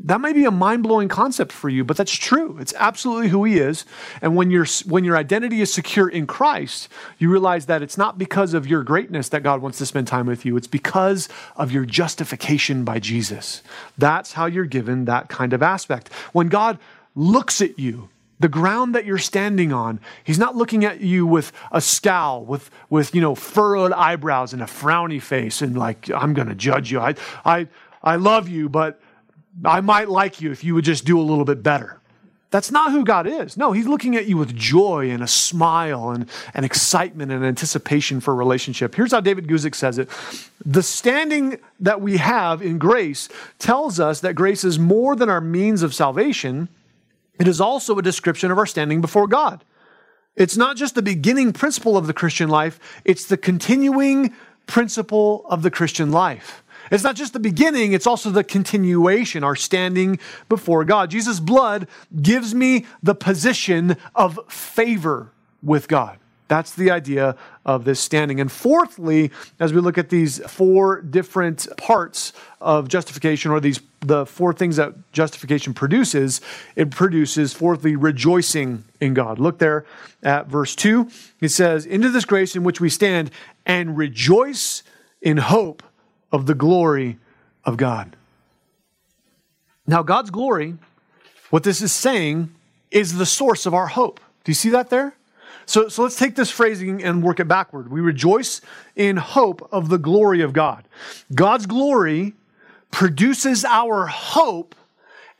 That 0.00 0.20
may 0.20 0.34
be 0.34 0.44
a 0.44 0.50
mind 0.50 0.82
blowing 0.82 1.08
concept 1.08 1.52
for 1.52 1.70
you, 1.70 1.82
but 1.82 1.96
that's 1.96 2.12
true. 2.12 2.58
It's 2.60 2.74
absolutely 2.76 3.28
who 3.28 3.44
he 3.44 3.56
is. 3.56 3.86
And 4.20 4.36
when, 4.36 4.50
you 4.50 4.66
when 4.84 5.04
your 5.04 5.16
identity 5.16 5.62
is 5.62 5.72
secure 5.72 6.06
in 6.06 6.26
Christ, 6.26 6.90
you 7.18 7.30
realize 7.30 7.64
that 7.64 7.80
it's 7.80 7.96
not 7.96 8.18
because 8.18 8.52
of 8.52 8.66
your 8.66 8.82
greatness 8.84 9.30
that 9.30 9.42
God 9.42 9.62
wants 9.62 9.78
to 9.78 9.86
spend 9.86 10.06
time 10.06 10.26
with 10.26 10.44
you, 10.44 10.54
it's 10.58 10.66
because 10.66 11.30
of 11.56 11.72
your 11.72 11.86
justification 11.86 12.84
by 12.84 12.98
Jesus. 12.98 13.62
That's 13.96 14.34
how 14.34 14.44
you're 14.44 14.66
given 14.66 15.06
that 15.06 15.30
kind 15.30 15.54
of 15.54 15.62
aspect. 15.62 16.12
When 16.32 16.48
God 16.48 16.78
looks 17.14 17.62
at 17.62 17.78
you, 17.78 18.10
the 18.38 18.48
ground 18.48 18.94
that 18.94 19.04
you're 19.06 19.18
standing 19.18 19.72
on, 19.72 20.00
he's 20.24 20.38
not 20.38 20.56
looking 20.56 20.84
at 20.84 21.00
you 21.00 21.26
with 21.26 21.52
a 21.72 21.80
scowl, 21.80 22.44
with, 22.44 22.70
with 22.90 23.14
you 23.14 23.20
know, 23.20 23.34
furrowed 23.34 23.92
eyebrows 23.92 24.52
and 24.52 24.62
a 24.62 24.66
frowny 24.66 25.20
face 25.20 25.62
and 25.62 25.76
like, 25.76 26.10
I'm 26.10 26.34
going 26.34 26.48
to 26.48 26.54
judge 26.54 26.90
you. 26.90 27.00
I, 27.00 27.14
I, 27.44 27.68
I 28.02 28.16
love 28.16 28.48
you, 28.48 28.68
but 28.68 29.00
I 29.64 29.80
might 29.80 30.08
like 30.08 30.40
you 30.40 30.50
if 30.52 30.64
you 30.64 30.74
would 30.74 30.84
just 30.84 31.04
do 31.04 31.18
a 31.18 31.22
little 31.22 31.44
bit 31.44 31.62
better. 31.62 32.00
That's 32.50 32.70
not 32.70 32.92
who 32.92 33.04
God 33.04 33.26
is. 33.26 33.56
No, 33.56 33.72
He's 33.72 33.88
looking 33.88 34.16
at 34.16 34.26
you 34.26 34.36
with 34.36 34.54
joy 34.54 35.10
and 35.10 35.22
a 35.22 35.26
smile 35.26 36.10
and, 36.10 36.28
and 36.54 36.64
excitement 36.64 37.32
and 37.32 37.44
anticipation 37.44 38.20
for 38.20 38.34
relationship. 38.34 38.94
Here's 38.94 39.12
how 39.12 39.20
David 39.20 39.48
Guzik 39.48 39.74
says 39.74 39.98
it 39.98 40.08
The 40.64 40.82
standing 40.82 41.58
that 41.80 42.00
we 42.00 42.18
have 42.18 42.62
in 42.62 42.78
grace 42.78 43.28
tells 43.58 43.98
us 43.98 44.20
that 44.20 44.34
grace 44.34 44.62
is 44.62 44.78
more 44.78 45.16
than 45.16 45.28
our 45.28 45.40
means 45.40 45.82
of 45.82 45.94
salvation, 45.94 46.68
it 47.38 47.48
is 47.48 47.60
also 47.60 47.98
a 47.98 48.02
description 48.02 48.50
of 48.50 48.58
our 48.58 48.66
standing 48.66 49.00
before 49.00 49.26
God. 49.26 49.64
It's 50.36 50.56
not 50.56 50.76
just 50.76 50.94
the 50.94 51.02
beginning 51.02 51.52
principle 51.52 51.96
of 51.96 52.06
the 52.06 52.12
Christian 52.12 52.48
life, 52.48 52.78
it's 53.04 53.26
the 53.26 53.36
continuing 53.36 54.34
principle 54.66 55.46
of 55.48 55.62
the 55.62 55.70
Christian 55.70 56.12
life. 56.12 56.62
It's 56.90 57.02
not 57.02 57.16
just 57.16 57.32
the 57.32 57.40
beginning, 57.40 57.92
it's 57.92 58.06
also 58.06 58.30
the 58.30 58.44
continuation, 58.44 59.42
our 59.42 59.56
standing 59.56 60.18
before 60.48 60.84
God. 60.84 61.10
Jesus' 61.10 61.40
blood 61.40 61.88
gives 62.20 62.54
me 62.54 62.86
the 63.02 63.14
position 63.14 63.96
of 64.14 64.38
favor 64.48 65.32
with 65.62 65.88
God. 65.88 66.18
That's 66.48 66.74
the 66.74 66.90
idea 66.90 67.36
of 67.64 67.84
this 67.84 67.98
standing. 67.98 68.40
And 68.40 68.50
fourthly, 68.50 69.32
as 69.58 69.72
we 69.72 69.80
look 69.80 69.98
at 69.98 70.10
these 70.10 70.38
four 70.46 71.00
different 71.02 71.66
parts 71.76 72.32
of 72.60 72.88
justification, 72.88 73.50
or 73.50 73.60
these 73.60 73.80
the 74.00 74.24
four 74.24 74.52
things 74.52 74.76
that 74.76 74.94
justification 75.12 75.74
produces, 75.74 76.40
it 76.76 76.90
produces 76.90 77.52
fourthly 77.52 77.96
rejoicing 77.96 78.84
in 79.00 79.14
God. 79.14 79.38
Look 79.40 79.58
there 79.58 79.84
at 80.22 80.46
verse 80.46 80.76
2. 80.76 81.08
It 81.40 81.48
says, 81.48 81.84
Into 81.84 82.10
this 82.10 82.24
grace 82.24 82.54
in 82.54 82.62
which 82.62 82.80
we 82.80 82.88
stand 82.88 83.30
and 83.64 83.96
rejoice 83.96 84.84
in 85.20 85.38
hope 85.38 85.82
of 86.30 86.46
the 86.46 86.54
glory 86.54 87.18
of 87.64 87.76
God. 87.76 88.16
Now, 89.86 90.02
God's 90.02 90.30
glory, 90.30 90.74
what 91.50 91.64
this 91.64 91.82
is 91.82 91.92
saying, 91.92 92.52
is 92.90 93.18
the 93.18 93.26
source 93.26 93.66
of 93.66 93.74
our 93.74 93.88
hope. 93.88 94.20
Do 94.44 94.50
you 94.50 94.54
see 94.54 94.70
that 94.70 94.90
there? 94.90 95.16
So, 95.66 95.88
so 95.88 96.02
let's 96.02 96.16
take 96.16 96.36
this 96.36 96.50
phrasing 96.50 97.02
and 97.02 97.22
work 97.22 97.40
it 97.40 97.48
backward. 97.48 97.90
We 97.90 98.00
rejoice 98.00 98.60
in 98.94 99.16
hope 99.16 99.68
of 99.72 99.88
the 99.88 99.98
glory 99.98 100.40
of 100.40 100.52
God. 100.52 100.88
God's 101.34 101.66
glory 101.66 102.34
produces 102.92 103.64
our 103.64 104.06
hope, 104.06 104.76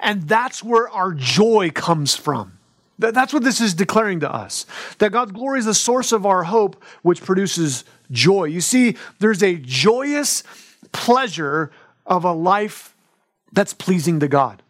and 0.01 0.29
that's 0.29 0.65
where 0.65 0.89
our 0.91 1.13
joy 1.13 1.71
comes 1.71 2.17
from. 2.17 2.59
That's 2.99 3.33
what 3.33 3.45
this 3.45 3.61
is 3.61 3.75
declaring 3.75 4.21
to 4.21 4.33
us. 4.33 4.67
That 4.99 5.13
God's 5.13 5.33
glory 5.33 5.59
is 5.59 5.67
the 5.67 5.75
source 5.75 6.13
of 6.13 6.25
our 6.25 6.45
hope, 6.45 6.83
which 7.03 7.23
produces 7.23 7.85
joy. 8.11 8.45
You 8.45 8.63
see, 8.63 8.97
there's 9.19 9.43
a 9.43 9.57
joyous 9.57 10.43
pleasure 10.93 11.71
of 12.07 12.25
a 12.25 12.33
life 12.33 12.97
that's 13.53 13.75
pleasing 13.75 14.21
to 14.21 14.29
God. 14.29 14.63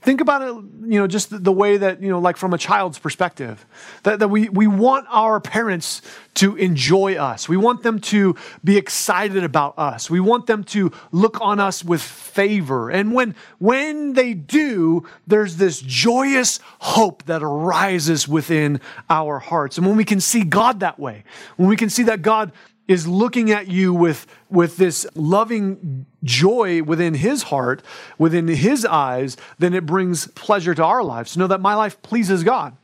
Think 0.00 0.20
about 0.20 0.42
it, 0.42 0.48
you 0.48 0.98
know, 0.98 1.06
just 1.06 1.44
the, 1.44 1.52
way 1.52 1.76
that, 1.76 2.02
you 2.02 2.08
know, 2.08 2.18
like 2.18 2.36
from 2.36 2.52
a 2.52 2.58
child's 2.58 2.98
perspective, 2.98 3.64
that, 4.02 4.18
that 4.18 4.26
we, 4.26 4.48
we 4.48 4.66
want 4.66 5.06
our 5.08 5.38
parents 5.38 6.02
to 6.34 6.56
enjoy 6.56 7.14
us. 7.14 7.48
We 7.48 7.56
want 7.56 7.84
them 7.84 8.00
to 8.00 8.34
be 8.64 8.76
excited 8.76 9.44
about 9.44 9.78
us. 9.78 10.10
We 10.10 10.18
want 10.18 10.48
them 10.48 10.64
to 10.64 10.90
look 11.12 11.40
on 11.40 11.60
us 11.60 11.84
with 11.84 12.02
favor. 12.02 12.90
And 12.90 13.14
when, 13.14 13.36
when 13.58 14.14
they 14.14 14.34
do, 14.34 15.06
there's 15.28 15.58
this 15.58 15.80
joyous 15.80 16.58
hope 16.80 17.22
that 17.26 17.44
arises 17.44 18.26
within 18.26 18.80
our 19.08 19.38
hearts. 19.38 19.78
And 19.78 19.86
when 19.86 19.96
we 19.96 20.04
can 20.04 20.20
see 20.20 20.42
God 20.42 20.80
that 20.80 20.98
way, 20.98 21.22
when 21.56 21.68
we 21.68 21.76
can 21.76 21.88
see 21.88 22.02
that 22.04 22.22
God 22.22 22.50
is 22.88 23.06
looking 23.06 23.50
at 23.50 23.68
you 23.68 23.92
with, 23.92 24.26
with 24.48 24.78
this 24.78 25.06
loving 25.14 26.06
joy 26.24 26.82
within 26.82 27.14
his 27.14 27.44
heart, 27.44 27.82
within 28.18 28.48
his 28.48 28.84
eyes, 28.86 29.36
then 29.58 29.74
it 29.74 29.84
brings 29.84 30.26
pleasure 30.28 30.74
to 30.74 30.82
our 30.82 31.04
lives. 31.04 31.34
To 31.34 31.38
know 31.38 31.46
that 31.46 31.60
my 31.60 31.74
life 31.74 32.00
pleases 32.00 32.42
God. 32.42 32.76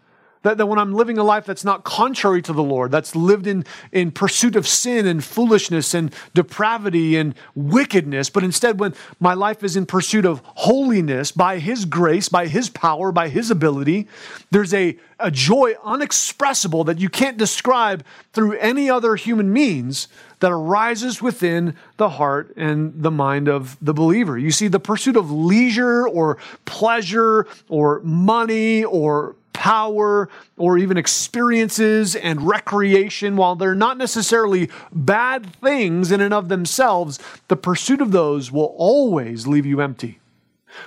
That, 0.44 0.58
that 0.58 0.66
when 0.66 0.78
I'm 0.78 0.92
living 0.92 1.16
a 1.16 1.24
life 1.24 1.46
that's 1.46 1.64
not 1.64 1.84
contrary 1.84 2.42
to 2.42 2.52
the 2.52 2.62
Lord, 2.62 2.90
that's 2.90 3.16
lived 3.16 3.46
in, 3.46 3.64
in 3.92 4.10
pursuit 4.10 4.56
of 4.56 4.68
sin 4.68 5.06
and 5.06 5.24
foolishness 5.24 5.94
and 5.94 6.14
depravity 6.34 7.16
and 7.16 7.34
wickedness, 7.54 8.28
but 8.28 8.44
instead 8.44 8.78
when 8.78 8.94
my 9.18 9.32
life 9.32 9.64
is 9.64 9.74
in 9.74 9.86
pursuit 9.86 10.26
of 10.26 10.42
holiness 10.44 11.32
by 11.32 11.58
His 11.60 11.86
grace, 11.86 12.28
by 12.28 12.46
His 12.46 12.68
power, 12.68 13.10
by 13.10 13.28
His 13.28 13.50
ability, 13.50 14.06
there's 14.50 14.74
a, 14.74 14.98
a 15.18 15.30
joy 15.30 15.76
unexpressible 15.82 16.84
that 16.84 17.00
you 17.00 17.08
can't 17.08 17.38
describe 17.38 18.04
through 18.34 18.52
any 18.58 18.90
other 18.90 19.16
human 19.16 19.50
means 19.50 20.08
that 20.40 20.52
arises 20.52 21.22
within 21.22 21.74
the 21.96 22.10
heart 22.10 22.52
and 22.54 23.02
the 23.02 23.10
mind 23.10 23.48
of 23.48 23.78
the 23.80 23.94
believer. 23.94 24.36
You 24.36 24.50
see, 24.50 24.68
the 24.68 24.78
pursuit 24.78 25.16
of 25.16 25.30
leisure 25.30 26.06
or 26.06 26.36
pleasure 26.66 27.46
or 27.70 28.00
money 28.00 28.84
or 28.84 29.36
power 29.54 30.28
or 30.58 30.76
even 30.76 30.98
experiences 30.98 32.14
and 32.14 32.46
recreation, 32.46 33.36
while 33.36 33.54
they're 33.56 33.74
not 33.74 33.96
necessarily 33.96 34.68
bad 34.92 35.46
things 35.56 36.12
in 36.12 36.20
and 36.20 36.34
of 36.34 36.50
themselves, 36.50 37.18
the 37.48 37.56
pursuit 37.56 38.02
of 38.02 38.12
those 38.12 38.52
will 38.52 38.74
always 38.76 39.46
leave 39.46 39.64
you 39.64 39.80
empty. 39.80 40.18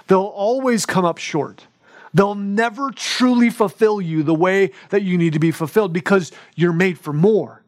They'll 0.06 0.22
always 0.22 0.86
come 0.86 1.06
up 1.06 1.18
short. 1.18 1.66
They'll 2.14 2.36
never 2.36 2.92
truly 2.92 3.50
fulfill 3.50 4.00
you 4.00 4.22
the 4.22 4.36
way 4.36 4.72
that 4.90 5.04
you 5.04 5.18
need 5.18 5.34
to 5.34 5.40
be 5.40 5.52
fulfilled 5.52 5.94
because 5.94 6.32
you're 6.56 6.74
made 6.74 7.00
for 7.00 7.14
more. 7.14 7.64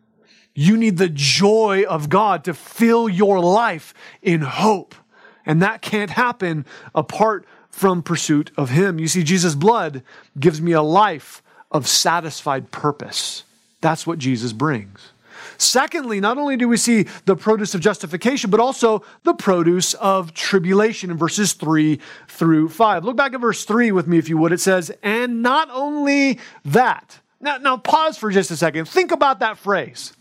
You 0.53 0.75
need 0.77 0.97
the 0.97 1.09
joy 1.09 1.85
of 1.87 2.09
God 2.09 2.43
to 2.43 2.53
fill 2.53 3.07
your 3.07 3.39
life 3.39 3.93
in 4.21 4.41
hope. 4.41 4.95
And 5.45 5.61
that 5.61 5.81
can't 5.81 6.11
happen 6.11 6.65
apart 6.93 7.45
from 7.69 8.03
pursuit 8.03 8.51
of 8.57 8.69
Him. 8.69 8.99
You 8.99 9.07
see, 9.07 9.23
Jesus' 9.23 9.55
blood 9.55 10.03
gives 10.39 10.61
me 10.61 10.71
a 10.71 10.81
life 10.81 11.41
of 11.71 11.87
satisfied 11.87 12.71
purpose. 12.71 13.43
That's 13.81 14.05
what 14.05 14.19
Jesus 14.19 14.53
brings. 14.53 15.11
Secondly, 15.57 16.19
not 16.19 16.37
only 16.37 16.55
do 16.55 16.67
we 16.67 16.77
see 16.77 17.05
the 17.25 17.35
produce 17.35 17.75
of 17.75 17.81
justification, 17.81 18.49
but 18.49 18.59
also 18.59 19.03
the 19.23 19.33
produce 19.33 19.93
of 19.95 20.33
tribulation 20.33 21.11
in 21.11 21.17
verses 21.17 21.53
3 21.53 21.99
through 22.27 22.69
5. 22.69 23.03
Look 23.03 23.17
back 23.17 23.33
at 23.33 23.41
verse 23.41 23.65
3 23.65 23.91
with 23.91 24.07
me, 24.07 24.17
if 24.17 24.29
you 24.29 24.37
would. 24.37 24.53
It 24.53 24.61
says, 24.61 24.91
And 25.03 25.41
not 25.41 25.69
only 25.71 26.39
that. 26.65 27.19
Now, 27.41 27.57
now 27.57 27.77
pause 27.77 28.17
for 28.17 28.31
just 28.31 28.51
a 28.51 28.57
second. 28.57 28.87
Think 28.87 29.11
about 29.11 29.39
that 29.39 29.57
phrase. 29.57 30.13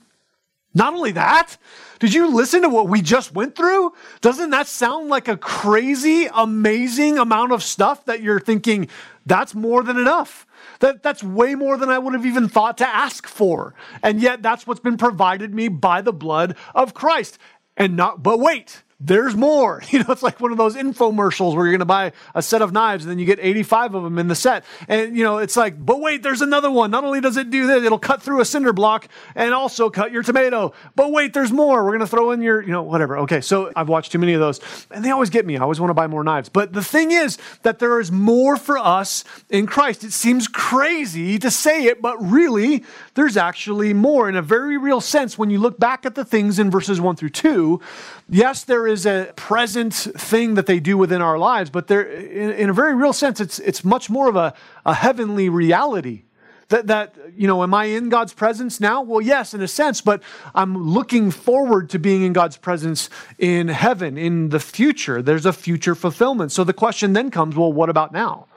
Not 0.75 0.95
only 0.95 1.13
that, 1.13 1.57
did 1.99 2.13
you 2.15 2.29
listen 2.29 2.63
to 2.63 2.69
what 2.69 2.89
we 2.89 3.01
just 3.01 3.35
went 3.35 3.57
through? 3.57 3.93
Doesn't 4.21 4.51
that 4.51 4.67
sound 4.67 5.09
like 5.09 5.27
a 5.27 5.37
crazy, 5.37 6.29
amazing 6.33 7.19
amount 7.19 7.53
of 7.53 7.63
stuff 7.63 8.05
that 8.05 8.23
you're 8.23 8.41
thinking, 8.41 8.89
that's 9.27 9.55
more 9.55 9.83
than 9.83 9.97
enough? 9.97 10.47
That, 10.81 11.03
that's 11.03 11.25
way 11.25 11.55
more 11.55 11.77
than 11.77 11.89
I 11.89 11.99
would 11.99 12.15
have 12.15 12.27
even 12.27 12.49
thought 12.49 12.79
to 12.79 12.87
ask 12.87 13.27
for. 13.27 13.75
And 14.03 14.21
yet, 14.21 14.43
that's 14.43 14.67
what's 14.67 14.81
been 14.81 14.97
provided 14.97 15.55
me 15.55 15.69
by 15.69 16.03
the 16.03 16.13
blood 16.13 16.57
of 16.75 16.95
Christ. 16.95 17.39
And 17.77 17.97
not, 17.97 18.23
but 18.23 18.39
wait, 18.39 18.83
there's 19.01 19.37
more. 19.37 19.83
You 19.99 20.01
know, 20.01 20.11
it's 20.11 20.23
like 20.23 20.39
one 20.39 20.53
of 20.53 20.59
those 20.59 20.77
infomercials 20.77 21.57
where 21.57 21.65
you're 21.65 21.73
going 21.73 21.79
to 21.81 21.87
buy 21.87 22.13
a 22.35 22.43
set 22.43 22.61
of 22.61 22.73
knives 22.73 23.05
and 23.05 23.11
then 23.11 23.19
you 23.19 23.25
get 23.25 23.39
85 23.41 23.95
of 23.95 24.05
them 24.05 24.19
in 24.19 24.29
the 24.29 24.35
set. 24.35 24.65
And, 24.87 25.17
you 25.17 25.25
know, 25.25 25.39
it's 25.39 25.57
like, 25.57 25.83
but 25.85 26.01
wait, 26.01 26.23
there's 26.23 26.43
another 26.43 26.71
one. 26.71 26.91
Not 26.91 27.05
only 27.05 27.21
does 27.21 27.39
it 27.39 27.51
do 27.51 27.67
this, 27.67 27.83
it'll 27.85 27.99
cut 27.99 28.23
through 28.23 28.43
a 28.43 28.45
cinder 28.45 28.73
block 28.73 29.09
and 29.35 29.55
also 29.55 29.89
cut 29.89 30.13
your 30.13 30.23
tomato. 30.23 30.75
But 30.95 31.11
wait, 31.11 31.33
there's 31.33 31.51
more. 31.51 31.85
We're 31.85 31.93
going 31.93 32.01
to 32.01 32.07
throw 32.07 32.33
in 32.33 32.43
your, 32.43 32.61
you 32.61 32.71
know, 32.71 32.83
whatever. 32.83 33.19
Okay, 33.21 33.41
so 33.41 33.73
I've 33.75 33.89
watched 33.89 34.13
too 34.13 34.19
many 34.19 34.35
of 34.35 34.41
those 34.41 34.61
and 34.91 35.03
they 35.03 35.11
always 35.11 35.31
get 35.31 35.47
me. 35.47 35.57
I 35.57 35.63
always 35.63 35.81
want 35.81 35.91
to 35.91 35.95
buy 35.95 36.07
more 36.07 36.23
knives. 36.23 36.51
But 36.51 36.75
the 36.75 36.85
thing 36.85 37.11
is 37.11 37.39
that 37.63 37.79
there 37.79 37.99
is 38.01 38.13
more 38.13 38.57
for 38.57 38.77
us 38.77 39.25
in 39.49 39.67
Christ. 39.67 40.05
It 40.05 40.13
seems 40.13 40.47
crazy 40.47 41.39
to 41.39 41.51
say 41.51 41.85
it, 41.87 42.03
but 42.03 42.17
really, 42.23 42.85
there's 43.15 43.39
actually 43.39 43.95
more 43.95 44.29
in 44.29 44.37
a 44.37 44.43
very 44.43 44.77
real 44.77 45.01
sense 45.01 45.39
when 45.39 45.49
you 45.49 45.59
look 45.59 45.81
back 45.81 46.05
at 46.05 46.15
the 46.15 46.25
things 46.27 46.59
in 46.59 46.71
verses 46.71 47.01
1 47.01 47.17
through 47.17 47.31
2 47.31 47.81
yes, 48.29 48.65
there 48.65 48.87
is 48.89 49.07
a 49.07 49.33
present 49.37 49.95
thing 49.95 50.55
that 50.55 50.67
they 50.67 50.81
do 50.81 50.97
within 50.97 51.23
our 51.23 51.39
lives, 51.39 51.71
but 51.71 51.87
there, 51.87 52.03
in, 52.03 52.51
in 52.53 52.71
a 52.71 52.73
very 52.73 52.95
real 52.95 53.13
sense, 53.13 53.41
it's, 53.41 53.59
it's 53.61 53.85
much 53.85 54.11
more 54.11 54.29
of 54.29 54.37
a, 54.37 54.55
a 54.85 54.95
heavenly 54.95 55.49
reality. 55.49 56.23
That, 56.69 56.89
that, 56.89 57.15
you 57.35 57.47
know, 57.47 57.63
am 57.63 57.73
I 57.73 57.87
in 57.87 58.11
God's 58.11 58.35
presence 58.35 58.79
now? 58.79 59.01
Well, 59.01 59.23
yes, 59.23 59.55
in 59.55 59.63
a 59.63 59.69
sense, 59.69 60.03
but 60.03 60.23
I'm 60.55 60.77
looking 60.77 61.31
forward 61.31 61.89
to 61.91 61.99
being 61.99 62.25
in 62.25 62.35
God's 62.35 62.59
presence 62.59 63.09
in 63.39 63.69
heaven, 63.69 64.19
in 64.19 64.51
the 64.51 64.61
future. 64.61 65.23
There's 65.23 65.47
a 65.47 65.53
future 65.55 65.95
fulfillment. 65.95 66.53
So 66.53 66.65
the 66.65 66.75
question 66.75 67.15
then 67.15 67.31
comes 67.31 67.57
well, 67.57 67.73
what 67.73 67.89
about 67.89 68.13
now? 68.13 68.49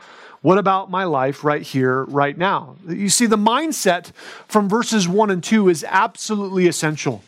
What 0.42 0.58
about 0.58 0.92
my 0.92 1.06
life 1.06 1.46
right 1.46 1.62
here, 1.62 2.04
right 2.04 2.38
now? 2.38 2.76
You 2.86 3.08
see, 3.10 3.28
the 3.28 3.38
mindset 3.38 4.12
from 4.48 4.68
verses 4.68 5.08
one 5.08 5.30
and 5.30 5.42
two 5.42 5.70
is 5.70 5.86
absolutely 5.88 6.68
essential. 6.68 7.24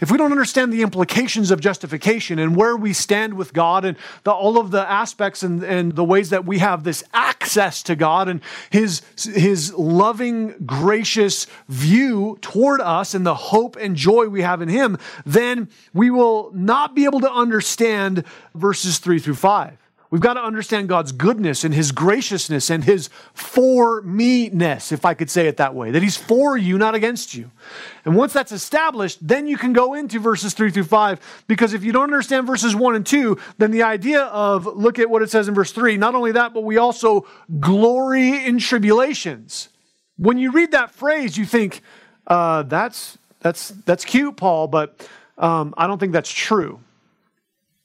If 0.00 0.10
we 0.10 0.18
don't 0.18 0.32
understand 0.32 0.72
the 0.72 0.82
implications 0.82 1.50
of 1.50 1.60
justification 1.60 2.38
and 2.38 2.56
where 2.56 2.76
we 2.76 2.92
stand 2.92 3.34
with 3.34 3.52
God 3.52 3.84
and 3.84 3.96
the, 4.24 4.32
all 4.32 4.58
of 4.58 4.70
the 4.70 4.90
aspects 4.90 5.42
and, 5.42 5.62
and 5.62 5.94
the 5.94 6.04
ways 6.04 6.30
that 6.30 6.44
we 6.44 6.58
have 6.58 6.84
this 6.84 7.04
access 7.12 7.82
to 7.84 7.96
God 7.96 8.28
and 8.28 8.40
his, 8.70 9.02
his 9.16 9.72
loving, 9.74 10.54
gracious 10.66 11.46
view 11.68 12.38
toward 12.40 12.80
us 12.80 13.14
and 13.14 13.26
the 13.26 13.34
hope 13.34 13.76
and 13.76 13.96
joy 13.96 14.26
we 14.26 14.42
have 14.42 14.62
in 14.62 14.68
Him, 14.68 14.98
then 15.24 15.68
we 15.92 16.10
will 16.10 16.50
not 16.52 16.94
be 16.94 17.04
able 17.04 17.20
to 17.20 17.32
understand 17.32 18.24
verses 18.54 18.98
three 18.98 19.18
through 19.18 19.34
five. 19.34 19.81
We've 20.12 20.20
got 20.20 20.34
to 20.34 20.44
understand 20.44 20.90
God's 20.90 21.10
goodness 21.10 21.64
and 21.64 21.72
His 21.72 21.90
graciousness 21.90 22.68
and 22.68 22.84
His 22.84 23.08
for 23.32 24.02
me 24.02 24.50
ness, 24.50 24.92
if 24.92 25.06
I 25.06 25.14
could 25.14 25.30
say 25.30 25.46
it 25.46 25.56
that 25.56 25.74
way, 25.74 25.90
that 25.90 26.02
He's 26.02 26.18
for 26.18 26.54
you, 26.54 26.76
not 26.76 26.94
against 26.94 27.34
you. 27.34 27.50
And 28.04 28.14
once 28.14 28.34
that's 28.34 28.52
established, 28.52 29.26
then 29.26 29.46
you 29.46 29.56
can 29.56 29.72
go 29.72 29.94
into 29.94 30.20
verses 30.20 30.52
three 30.52 30.70
through 30.70 30.84
five, 30.84 31.18
because 31.46 31.72
if 31.72 31.82
you 31.82 31.92
don't 31.92 32.02
understand 32.02 32.46
verses 32.46 32.76
one 32.76 32.94
and 32.94 33.06
two, 33.06 33.38
then 33.56 33.70
the 33.70 33.84
idea 33.84 34.24
of, 34.24 34.66
look 34.66 34.98
at 34.98 35.08
what 35.08 35.22
it 35.22 35.30
says 35.30 35.48
in 35.48 35.54
verse 35.54 35.72
three, 35.72 35.96
not 35.96 36.14
only 36.14 36.32
that, 36.32 36.52
but 36.52 36.62
we 36.62 36.76
also 36.76 37.26
glory 37.58 38.44
in 38.44 38.58
tribulations. 38.58 39.70
When 40.18 40.36
you 40.36 40.52
read 40.52 40.72
that 40.72 40.90
phrase, 40.90 41.38
you 41.38 41.46
think, 41.46 41.80
uh, 42.26 42.64
that's, 42.64 43.16
that's, 43.40 43.70
that's 43.86 44.04
cute, 44.04 44.36
Paul, 44.36 44.68
but 44.68 45.08
um, 45.38 45.72
I 45.78 45.86
don't 45.86 45.98
think 45.98 46.12
that's 46.12 46.30
true. 46.30 46.80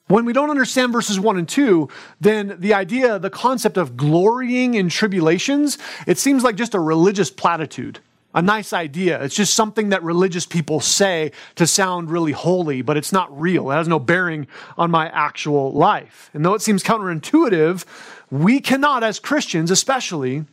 When 0.08 0.24
we 0.24 0.32
don't 0.32 0.50
understand 0.50 0.94
verses 0.94 1.20
1 1.20 1.38
and 1.38 1.50
2, 1.50 1.90
then 2.22 2.56
the 2.60 2.74
idea, 2.74 3.20
the 3.20 3.30
concept 3.30 3.78
of 3.78 3.98
glorying 3.98 4.74
in 4.74 4.88
tribulations, 4.88 5.78
it 6.06 6.18
seems 6.18 6.44
like 6.44 6.56
just 6.56 6.74
a 6.74 6.80
religious 6.80 7.30
platitude, 7.30 8.00
a 8.34 8.42
nice 8.42 8.72
idea. 8.72 9.22
It's 9.22 9.36
just 9.36 9.54
something 9.54 9.90
that 9.90 10.02
religious 10.04 10.46
people 10.46 10.80
say 10.80 11.34
to 11.56 11.68
sound 11.68 12.10
really 12.10 12.32
holy, 12.32 12.82
but 12.82 12.96
it's 12.96 13.12
not 13.12 13.38
real. 13.38 13.70
It 13.70 13.76
has 13.76 13.90
no 13.90 14.00
bearing 14.00 14.48
on 14.78 14.92
my 14.92 15.10
actual 15.10 15.74
life. 15.74 16.30
And 16.34 16.46
though 16.46 16.54
it 16.54 16.62
seems 16.62 16.84
counterintuitive, 16.84 17.84
we 18.32 18.62
cannot, 18.62 19.04
as 19.04 19.20
Christians 19.20 19.72
especially, 19.72 20.46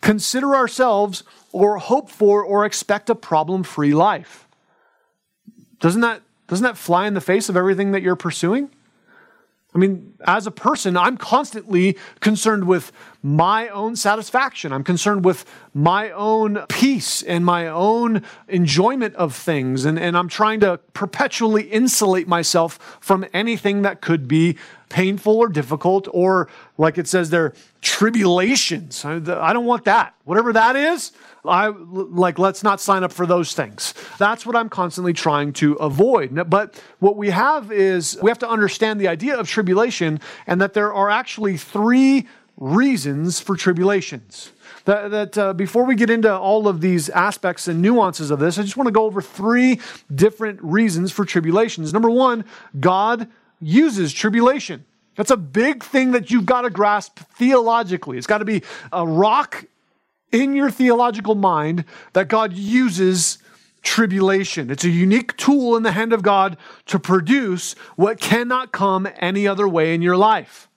consider 0.00 0.54
ourselves 0.54 1.24
or 1.50 1.78
hope 1.78 2.08
for 2.08 2.44
or 2.44 2.64
expect 2.64 3.10
a 3.10 3.16
problem 3.16 3.64
free 3.64 3.94
life. 3.94 4.46
Doesn't 5.80 6.02
that, 6.02 6.22
doesn't 6.46 6.62
that 6.62 6.76
fly 6.76 7.08
in 7.08 7.14
the 7.14 7.20
face 7.20 7.48
of 7.48 7.56
everything 7.56 7.90
that 7.92 8.02
you're 8.02 8.14
pursuing? 8.14 8.70
I 9.74 9.78
mean, 9.78 10.12
as 10.26 10.46
a 10.46 10.50
person, 10.50 10.96
I'm 10.98 11.16
constantly 11.16 11.96
concerned 12.20 12.66
with 12.66 12.92
my 13.22 13.68
own 13.68 13.96
satisfaction. 13.96 14.70
I'm 14.72 14.84
concerned 14.84 15.24
with 15.24 15.46
my 15.72 16.10
own 16.10 16.66
peace 16.68 17.22
and 17.22 17.44
my 17.44 17.68
own 17.68 18.22
enjoyment 18.48 19.14
of 19.14 19.34
things. 19.34 19.86
And, 19.86 19.98
and 19.98 20.16
I'm 20.16 20.28
trying 20.28 20.60
to 20.60 20.78
perpetually 20.92 21.62
insulate 21.64 22.28
myself 22.28 22.98
from 23.00 23.24
anything 23.32 23.82
that 23.82 24.02
could 24.02 24.28
be 24.28 24.58
painful 24.92 25.36
or 25.36 25.48
difficult, 25.48 26.06
or 26.12 26.48
like 26.78 26.98
it 26.98 27.08
says 27.08 27.30
there, 27.30 27.54
tribulations. 27.80 29.04
I, 29.04 29.18
don't 29.18 29.64
want 29.64 29.86
that. 29.86 30.14
Whatever 30.24 30.52
that 30.52 30.76
is, 30.76 31.12
I 31.44 31.68
like 31.68 32.38
let's 32.38 32.62
not 32.62 32.80
sign 32.80 33.02
up 33.02 33.10
for 33.10 33.26
those 33.26 33.54
things. 33.54 33.94
That's 34.18 34.46
what 34.46 34.54
I'm 34.54 34.68
constantly 34.68 35.12
trying 35.12 35.52
to 35.54 35.72
avoid. 35.74 36.48
But 36.48 36.80
what 37.00 37.16
we 37.16 37.30
have 37.30 37.72
is 37.72 38.16
we 38.22 38.30
have 38.30 38.38
to 38.40 38.48
understand 38.48 39.00
the 39.00 39.08
idea 39.08 39.36
of 39.36 39.48
tribulation 39.48 40.20
and 40.46 40.60
that 40.60 40.74
there 40.74 40.92
are 40.92 41.10
actually 41.10 41.56
three 41.56 42.28
reasons 42.56 43.40
for 43.40 43.56
tribulations. 43.56 44.52
That, 44.84 45.10
that 45.10 45.38
uh, 45.38 45.52
before 45.52 45.84
we 45.84 45.94
get 45.94 46.10
into 46.10 46.32
all 46.36 46.68
of 46.68 46.80
these 46.80 47.08
aspects 47.08 47.66
and 47.66 47.80
nuances 47.80 48.30
of 48.30 48.38
this, 48.40 48.58
I 48.58 48.62
just 48.62 48.76
want 48.76 48.88
to 48.88 48.92
go 48.92 49.04
over 49.04 49.22
three 49.22 49.80
different 50.14 50.62
reasons 50.62 51.12
for 51.12 51.24
tribulations. 51.24 51.92
Number 51.92 52.10
one, 52.10 52.44
God 52.78 53.28
uses 53.62 54.12
tribulation. 54.12 54.84
That's 55.16 55.30
a 55.30 55.36
big 55.36 55.84
thing 55.84 56.12
that 56.12 56.30
you've 56.30 56.46
got 56.46 56.62
to 56.62 56.70
grasp 56.70 57.18
theologically. 57.36 58.18
It's 58.18 58.26
got 58.26 58.38
to 58.38 58.44
be 58.44 58.62
a 58.92 59.06
rock 59.06 59.64
in 60.32 60.54
your 60.54 60.70
theological 60.70 61.34
mind 61.34 61.84
that 62.14 62.28
God 62.28 62.54
uses 62.54 63.38
tribulation. 63.82 64.70
It's 64.70 64.84
a 64.84 64.90
unique 64.90 65.36
tool 65.36 65.76
in 65.76 65.82
the 65.82 65.92
hand 65.92 66.12
of 66.12 66.22
God 66.22 66.56
to 66.86 66.98
produce 66.98 67.74
what 67.96 68.20
cannot 68.20 68.72
come 68.72 69.08
any 69.16 69.46
other 69.46 69.68
way 69.68 69.94
in 69.94 70.02
your 70.02 70.16
life. 70.16 70.68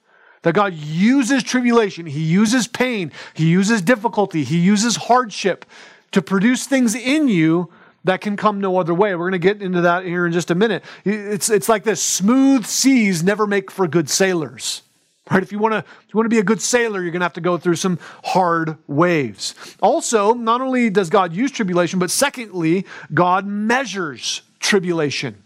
That 0.42 0.54
God 0.54 0.74
uses 0.74 1.42
tribulation, 1.42 2.06
He 2.06 2.22
uses 2.22 2.68
pain, 2.68 3.10
He 3.34 3.48
uses 3.48 3.82
difficulty, 3.82 4.44
He 4.44 4.58
uses 4.58 4.96
hardship 4.96 5.64
to 6.12 6.22
produce 6.22 6.66
things 6.66 6.94
in 6.94 7.28
you 7.28 7.70
that 8.06 8.20
can 8.20 8.36
come 8.36 8.60
no 8.60 8.78
other 8.78 8.94
way. 8.94 9.14
We're 9.14 9.30
going 9.30 9.32
to 9.32 9.38
get 9.38 9.62
into 9.62 9.82
that 9.82 10.04
here 10.04 10.26
in 10.26 10.32
just 10.32 10.50
a 10.50 10.54
minute. 10.54 10.84
It's, 11.04 11.50
it's 11.50 11.68
like 11.68 11.84
this 11.84 12.02
smooth 12.02 12.64
seas 12.64 13.22
never 13.22 13.46
make 13.46 13.70
for 13.70 13.86
good 13.86 14.08
sailors. 14.08 14.82
Right? 15.30 15.42
If 15.42 15.50
you 15.50 15.58
want 15.58 15.72
to 15.72 15.78
if 15.78 16.14
you 16.14 16.16
want 16.16 16.26
to 16.26 16.34
be 16.34 16.38
a 16.38 16.44
good 16.44 16.62
sailor, 16.62 17.02
you're 17.02 17.10
going 17.10 17.20
to 17.20 17.24
have 17.24 17.32
to 17.32 17.40
go 17.40 17.58
through 17.58 17.74
some 17.74 17.98
hard 18.22 18.76
waves. 18.86 19.56
Also, 19.82 20.34
not 20.34 20.60
only 20.60 20.88
does 20.88 21.10
God 21.10 21.32
use 21.32 21.50
tribulation, 21.50 21.98
but 21.98 22.12
secondly, 22.12 22.86
God 23.12 23.44
measures 23.44 24.42
tribulation. 24.60 25.42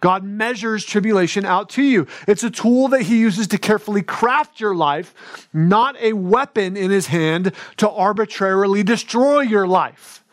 God 0.00 0.22
measures 0.22 0.84
tribulation 0.84 1.44
out 1.44 1.70
to 1.70 1.82
you. 1.82 2.06
It's 2.28 2.44
a 2.44 2.50
tool 2.50 2.88
that 2.88 3.02
he 3.02 3.18
uses 3.18 3.48
to 3.48 3.58
carefully 3.58 4.02
craft 4.02 4.60
your 4.60 4.74
life, 4.74 5.48
not 5.52 5.96
a 5.98 6.12
weapon 6.12 6.76
in 6.76 6.90
his 6.90 7.06
hand 7.06 7.52
to 7.78 7.90
arbitrarily 7.90 8.82
destroy 8.82 9.40
your 9.40 9.66
life. 9.66 10.23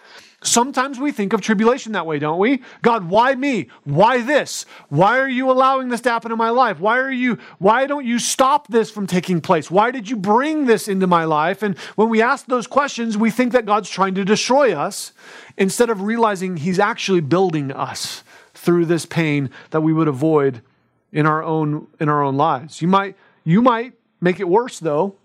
Sometimes 0.43 0.99
we 0.99 1.11
think 1.11 1.33
of 1.33 1.41
tribulation 1.41 1.91
that 1.91 2.07
way, 2.07 2.17
don't 2.17 2.39
we? 2.39 2.63
God, 2.81 3.07
why 3.07 3.35
me? 3.35 3.67
Why 3.83 4.21
this? 4.21 4.65
Why 4.89 5.19
are 5.19 5.29
you 5.29 5.51
allowing 5.51 5.89
this 5.89 6.01
to 6.01 6.09
happen 6.09 6.31
in 6.31 6.37
my 6.39 6.49
life? 6.49 6.79
Why 6.79 6.97
are 6.97 7.11
you 7.11 7.37
why 7.59 7.85
don't 7.85 8.05
you 8.05 8.17
stop 8.17 8.67
this 8.67 8.89
from 8.89 9.05
taking 9.05 9.39
place? 9.39 9.69
Why 9.69 9.91
did 9.91 10.09
you 10.09 10.15
bring 10.15 10.65
this 10.65 10.87
into 10.87 11.05
my 11.05 11.25
life? 11.25 11.61
And 11.61 11.77
when 11.95 12.09
we 12.09 12.23
ask 12.23 12.47
those 12.47 12.65
questions, 12.65 13.19
we 13.19 13.29
think 13.29 13.51
that 13.51 13.67
God's 13.67 13.89
trying 13.89 14.15
to 14.15 14.25
destroy 14.25 14.73
us 14.73 15.13
instead 15.57 15.91
of 15.91 16.01
realizing 16.01 16.57
he's 16.57 16.79
actually 16.79 17.21
building 17.21 17.71
us 17.71 18.23
through 18.55 18.85
this 18.85 19.05
pain 19.05 19.51
that 19.69 19.81
we 19.81 19.93
would 19.93 20.07
avoid 20.07 20.63
in 21.11 21.27
our 21.27 21.43
own 21.43 21.85
in 21.99 22.09
our 22.09 22.23
own 22.23 22.35
lives. 22.35 22.81
You 22.81 22.87
might 22.87 23.15
you 23.43 23.61
might 23.61 23.93
make 24.19 24.39
it 24.39 24.49
worse 24.49 24.79
though 24.79 25.15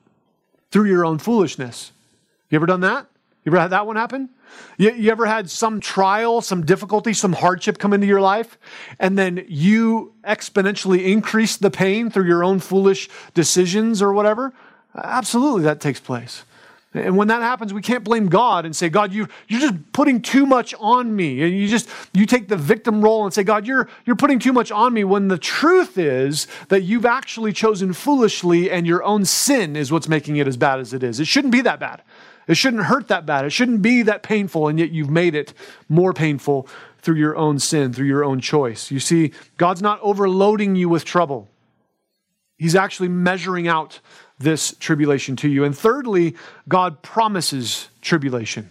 through 0.71 0.91
your 0.91 1.07
own 1.07 1.17
foolishness. 1.17 1.93
You 2.51 2.57
ever 2.57 2.67
done 2.67 2.81
that? 2.81 3.07
You 3.47 3.53
ever 3.53 3.61
had 3.61 3.71
that 3.71 3.87
one 3.87 3.95
happen? 3.95 4.29
You, 4.77 4.93
you, 4.93 5.13
ever 5.13 5.25
had 5.25 5.49
some 5.49 5.79
trial, 5.79 6.41
some 6.41 6.67
difficulty, 6.67 7.13
some 7.13 7.33
hardship 7.33 7.79
come 7.79 7.93
into 7.93 8.09
your 8.09 8.21
life, 8.21 8.59
and 8.99 9.17
then 9.17 9.45
you 9.47 10.15
exponentially 10.25 11.05
increase 11.05 11.57
the 11.57 11.71
pain 11.71 12.11
through 12.11 12.27
your 12.27 12.43
own 12.43 12.59
foolish 12.59 13.09
decisions 13.35 14.03
or 14.03 14.13
whatever? 14.13 14.53
Absolutely, 14.97 15.63
that 15.63 15.81
takes 15.81 16.01
place. 16.01 16.43
And 16.93 17.17
when 17.17 17.29
that 17.29 17.43
happens, 17.43 17.73
we 17.73 17.83
can't 17.83 18.03
blame 18.03 18.29
God 18.29 18.65
and 18.65 18.75
say, 18.75 18.89
God, 18.89 19.13
you, 19.13 19.29
you're 19.47 19.61
just 19.61 19.93
putting 19.93 20.23
too 20.23 20.45
much 20.47 20.75
on 20.81 21.15
me. 21.15 21.43
And 21.43 21.57
you 21.57 21.69
just, 21.69 21.89
you 22.13 22.27
take 22.27 22.49
the 22.49 22.57
victim 22.57 23.03
role 23.03 23.25
and 23.25 23.33
say, 23.33 23.45
God, 23.45 23.67
you're, 23.67 23.89
you're 24.07 24.17
putting 24.17 24.41
too 24.41 24.53
much 24.53 24.73
on 24.73 24.93
me. 24.93 25.05
When 25.05 25.29
the 25.29 25.39
truth 25.39 25.99
is 25.99 26.49
that 26.69 26.83
you've 26.83 27.07
actually 27.07 27.53
chosen 27.53 27.93
foolishly 27.93 28.71
and 28.71 28.87
your 28.87 29.05
own 29.05 29.25
sin 29.25 29.77
is 29.77 29.93
what's 29.93 30.09
making 30.09 30.37
it 30.37 30.49
as 30.49 30.57
bad 30.57 30.81
as 30.81 30.93
it 30.93 31.03
is. 31.03 31.21
It 31.21 31.27
shouldn't 31.27 31.53
be 31.53 31.61
that 31.61 31.79
bad. 31.79 32.03
It 32.47 32.57
shouldn't 32.57 32.85
hurt 32.85 33.09
that 33.09 33.27
bad. 33.27 33.45
It 33.45 33.51
shouldn't 33.51 33.83
be 33.83 34.03
that 34.03 34.23
painful. 34.23 34.69
And 34.69 34.79
yet 34.79 34.91
you've 34.91 35.11
made 35.11 35.35
it 35.35 35.53
more 35.89 36.13
painful 36.13 36.69
through 36.99 37.17
your 37.17 37.37
own 37.37 37.59
sin, 37.59 37.93
through 37.93 38.07
your 38.07 38.25
own 38.25 38.41
choice. 38.41 38.91
You 38.91 39.01
see, 39.01 39.33
God's 39.57 39.83
not 39.83 40.01
overloading 40.03 40.77
you 40.77 40.89
with 40.89 41.05
trouble. 41.05 41.49
He's 42.59 42.75
actually 42.75 43.09
measuring 43.09 43.69
out 43.69 44.01
this 44.39 44.75
tribulation 44.79 45.37
to 45.37 45.49
you. 45.49 45.65
And 45.65 45.77
thirdly, 45.77 46.37
God 46.69 47.03
promises 47.03 47.89
tribulation. 48.01 48.71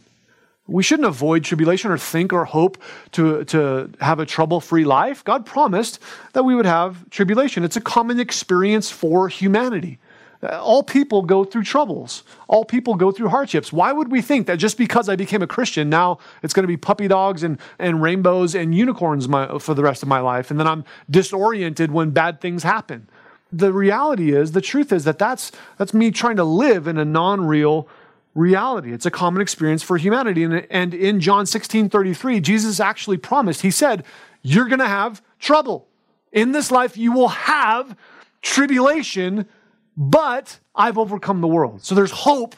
We 0.67 0.81
shouldn't 0.81 1.07
avoid 1.07 1.43
tribulation 1.43 1.91
or 1.91 1.97
think 1.97 2.33
or 2.33 2.45
hope 2.45 2.81
to, 3.11 3.43
to 3.45 3.91
have 4.01 4.19
a 4.19 4.25
trouble 4.25 4.59
free 4.59 4.83
life. 4.83 5.23
God 5.23 5.45
promised 5.45 5.99
that 6.33 6.43
we 6.43 6.55
would 6.55 6.65
have 6.65 7.07
tribulation. 7.11 7.63
It's 7.63 7.75
a 7.75 7.81
common 7.81 8.19
experience 8.19 8.89
for 8.89 9.29
humanity. 9.29 9.99
Uh, 10.45 10.61
all 10.61 10.83
people 10.83 11.21
go 11.21 11.43
through 11.43 11.63
troubles. 11.63 12.23
All 12.47 12.63
people 12.63 12.95
go 12.95 13.11
through 13.11 13.29
hardships. 13.29 13.73
Why 13.73 13.91
would 13.91 14.11
we 14.11 14.21
think 14.21 14.47
that 14.47 14.57
just 14.57 14.77
because 14.77 15.09
I 15.09 15.15
became 15.15 15.41
a 15.41 15.47
Christian, 15.47 15.89
now 15.89 16.19
it's 16.43 16.53
going 16.53 16.63
to 16.63 16.67
be 16.67 16.77
puppy 16.77 17.07
dogs 17.07 17.43
and, 17.43 17.57
and 17.79 18.01
rainbows 18.01 18.55
and 18.55 18.75
unicorns 18.75 19.27
my, 19.27 19.57
for 19.59 19.73
the 19.73 19.83
rest 19.83 20.03
of 20.03 20.09
my 20.09 20.19
life? 20.19 20.51
And 20.51 20.59
then 20.59 20.67
I'm 20.67 20.85
disoriented 21.09 21.91
when 21.91 22.11
bad 22.11 22.41
things 22.41 22.63
happen 22.63 23.09
the 23.51 23.71
reality 23.71 24.35
is, 24.35 24.51
the 24.51 24.61
truth 24.61 24.91
is 24.91 25.05
that 25.05 25.17
that's, 25.17 25.51
that's 25.77 25.93
me 25.93 26.11
trying 26.11 26.35
to 26.35 26.43
live 26.43 26.87
in 26.87 26.97
a 26.97 27.05
non 27.05 27.45
real 27.45 27.87
reality. 28.33 28.91
It's 28.91 29.05
a 29.05 29.11
common 29.11 29.41
experience 29.41 29.81
for 29.81 29.97
humanity. 29.97 30.43
And, 30.43 30.67
and 30.69 30.93
in 30.93 31.19
John 31.19 31.45
16 31.45 31.89
33, 31.89 32.39
Jesus 32.41 32.79
actually 32.79 33.17
promised, 33.17 33.61
He 33.61 33.71
said, 33.71 34.03
You're 34.41 34.67
going 34.67 34.79
to 34.79 34.87
have 34.87 35.23
trouble. 35.39 35.87
In 36.31 36.51
this 36.51 36.69
life, 36.69 36.97
you 36.97 37.13
will 37.13 37.29
have 37.29 37.95
tribulation, 38.41 39.47
but 39.97 40.59
I've 40.75 40.97
overcome 40.97 41.41
the 41.41 41.47
world. 41.47 41.83
So 41.83 41.95
there's 41.95 42.11
hope 42.11 42.55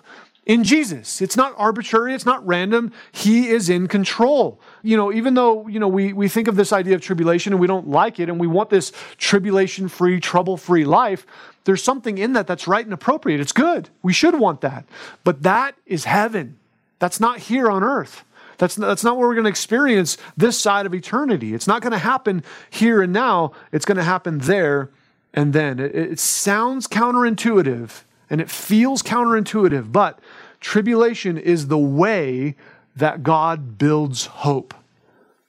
in 0.47 0.63
Jesus. 0.63 1.21
It's 1.21 1.35
not 1.35 1.53
arbitrary, 1.57 2.13
it's 2.13 2.25
not 2.25 2.45
random. 2.47 2.93
He 3.11 3.49
is 3.49 3.69
in 3.69 3.87
control. 3.87 4.59
You 4.81 4.95
know, 4.95 5.11
even 5.11 5.33
though, 5.33 5.67
you 5.67 5.79
know, 5.79 5.89
we, 5.89 6.13
we 6.13 6.29
think 6.29 6.47
of 6.47 6.55
this 6.55 6.71
idea 6.71 6.95
of 6.95 7.01
tribulation 7.01 7.53
and 7.53 7.59
we 7.59 7.67
don't 7.67 7.89
like 7.89 8.19
it 8.19 8.29
and 8.29 8.39
we 8.39 8.47
want 8.47 8.69
this 8.69 8.93
tribulation 9.17 9.89
free, 9.89 10.19
trouble 10.19 10.55
free 10.55 10.85
life, 10.85 11.27
there's 11.65 11.83
something 11.83 12.17
in 12.17 12.31
that 12.33 12.47
that's 12.47 12.65
right 12.65 12.85
and 12.85 12.93
appropriate. 12.93 13.41
It's 13.41 13.51
good. 13.51 13.89
We 14.01 14.13
should 14.13 14.39
want 14.39 14.61
that. 14.61 14.85
But 15.25 15.43
that 15.43 15.75
is 15.85 16.05
heaven. 16.05 16.57
That's 16.99 17.19
not 17.19 17.39
here 17.39 17.69
on 17.69 17.83
earth. 17.83 18.23
That's, 18.57 18.75
that's 18.75 19.03
not 19.03 19.17
where 19.17 19.27
we're 19.27 19.35
going 19.35 19.43
to 19.43 19.49
experience 19.49 20.17
this 20.37 20.57
side 20.57 20.85
of 20.85 20.95
eternity. 20.95 21.53
It's 21.53 21.67
not 21.67 21.81
going 21.81 21.91
to 21.91 21.99
happen 21.99 22.41
here 22.69 23.01
and 23.01 23.11
now. 23.11 23.51
It's 23.73 23.85
going 23.85 23.97
to 23.97 24.03
happen 24.03 24.39
there 24.39 24.91
and 25.33 25.53
then. 25.53 25.79
It, 25.79 25.95
it 25.95 26.19
sounds 26.19 26.87
counterintuitive 26.87 28.03
and 28.29 28.41
it 28.41 28.49
feels 28.49 29.01
counterintuitive, 29.01 29.91
but 29.91 30.19
tribulation 30.59 31.37
is 31.37 31.67
the 31.67 31.77
way 31.77 32.55
that 32.95 33.23
God 33.23 33.77
builds 33.77 34.25
hope. 34.25 34.73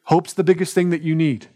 Hope's 0.05 0.33
the 0.33 0.45
biggest 0.45 0.75
thing 0.75 0.91
that 0.91 1.03
you 1.03 1.15
need. 1.15 1.49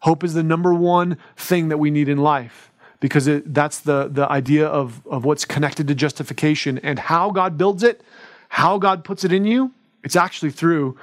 Hope 0.00 0.24
is 0.24 0.34
the 0.34 0.42
number 0.42 0.74
one 0.74 1.16
thing 1.36 1.68
that 1.68 1.78
we 1.78 1.90
need 1.90 2.08
in 2.08 2.18
life 2.18 2.72
because 3.00 3.26
it, 3.26 3.52
that's 3.52 3.80
the, 3.80 4.08
the 4.08 4.30
idea 4.30 4.66
of, 4.66 5.04
of 5.06 5.24
what's 5.24 5.44
connected 5.44 5.88
to 5.88 5.94
justification 5.94 6.78
and 6.78 6.98
how 6.98 7.30
God 7.30 7.58
builds 7.58 7.82
it, 7.82 8.00
how 8.48 8.78
God 8.78 9.04
puts 9.04 9.24
it 9.24 9.32
in 9.32 9.44
you. 9.44 9.72
It's 10.04 10.16
actually 10.16 10.52
through 10.52 10.96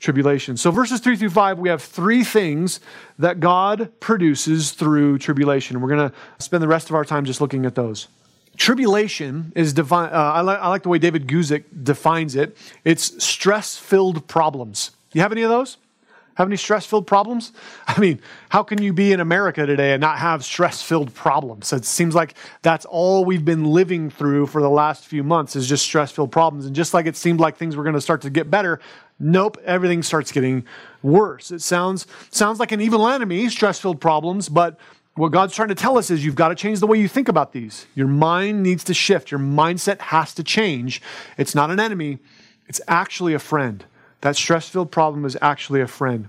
tribulation. 0.00 0.56
So, 0.56 0.70
verses 0.70 1.00
three 1.00 1.16
through 1.16 1.30
five, 1.30 1.58
we 1.58 1.68
have 1.68 1.82
three 1.82 2.24
things 2.24 2.80
that 3.18 3.40
God 3.40 3.90
produces 4.00 4.72
through 4.72 5.18
tribulation. 5.18 5.80
We're 5.80 5.88
going 5.88 6.10
to 6.10 6.16
spend 6.38 6.62
the 6.62 6.68
rest 6.68 6.88
of 6.90 6.94
our 6.94 7.04
time 7.04 7.24
just 7.24 7.40
looking 7.40 7.66
at 7.66 7.74
those. 7.74 8.08
Tribulation 8.56 9.52
is 9.54 9.72
defined, 9.72 10.14
uh, 10.14 10.32
I, 10.34 10.42
li- 10.42 10.54
I 10.54 10.68
like 10.68 10.82
the 10.82 10.88
way 10.88 10.98
David 10.98 11.26
Guzik 11.26 11.64
defines 11.82 12.34
it. 12.34 12.56
It's 12.84 13.22
stress 13.22 13.76
filled 13.76 14.26
problems. 14.28 14.92
You 15.12 15.20
have 15.20 15.32
any 15.32 15.42
of 15.42 15.50
those? 15.50 15.76
Have 16.36 16.48
any 16.48 16.56
stress 16.56 16.86
filled 16.86 17.06
problems? 17.06 17.52
I 17.86 17.98
mean, 17.98 18.20
how 18.48 18.62
can 18.62 18.80
you 18.80 18.92
be 18.92 19.12
in 19.12 19.20
America 19.20 19.66
today 19.66 19.92
and 19.92 20.00
not 20.00 20.18
have 20.18 20.44
stress 20.44 20.82
filled 20.82 21.12
problems? 21.14 21.72
It 21.72 21.84
seems 21.84 22.14
like 22.14 22.34
that's 22.62 22.84
all 22.84 23.24
we've 23.24 23.44
been 23.44 23.64
living 23.64 24.10
through 24.10 24.46
for 24.46 24.62
the 24.62 24.70
last 24.70 25.06
few 25.06 25.22
months 25.22 25.56
is 25.56 25.68
just 25.68 25.84
stress 25.84 26.12
filled 26.12 26.32
problems. 26.32 26.66
And 26.66 26.76
just 26.76 26.94
like 26.94 27.06
it 27.06 27.16
seemed 27.16 27.40
like 27.40 27.56
things 27.56 27.76
were 27.76 27.82
going 27.82 27.94
to 27.94 28.00
start 28.00 28.22
to 28.22 28.30
get 28.30 28.50
better, 28.50 28.80
nope, 29.18 29.56
everything 29.64 30.02
starts 30.02 30.30
getting 30.32 30.64
worse. 31.02 31.50
It 31.50 31.62
sounds, 31.62 32.06
sounds 32.30 32.60
like 32.60 32.72
an 32.72 32.80
evil 32.80 33.08
enemy, 33.08 33.48
stress 33.48 33.78
filled 33.78 34.00
problems, 34.00 34.48
but 34.48 34.78
what 35.14 35.32
God's 35.32 35.54
trying 35.54 35.68
to 35.68 35.74
tell 35.74 35.96
us 35.96 36.10
is 36.10 36.24
you've 36.24 36.34
got 36.34 36.48
to 36.48 36.54
change 36.54 36.80
the 36.80 36.86
way 36.86 36.98
you 36.98 37.08
think 37.08 37.28
about 37.28 37.52
these. 37.52 37.86
Your 37.94 38.06
mind 38.06 38.62
needs 38.62 38.84
to 38.84 38.94
shift. 38.94 39.30
Your 39.30 39.40
mindset 39.40 39.98
has 40.00 40.34
to 40.34 40.44
change. 40.44 41.00
It's 41.38 41.54
not 41.54 41.70
an 41.70 41.80
enemy, 41.80 42.18
it's 42.68 42.80
actually 42.86 43.32
a 43.32 43.38
friend. 43.38 43.84
That 44.20 44.36
stress 44.36 44.68
filled 44.68 44.90
problem 44.90 45.24
is 45.24 45.36
actually 45.40 45.80
a 45.80 45.86
friend. 45.86 46.28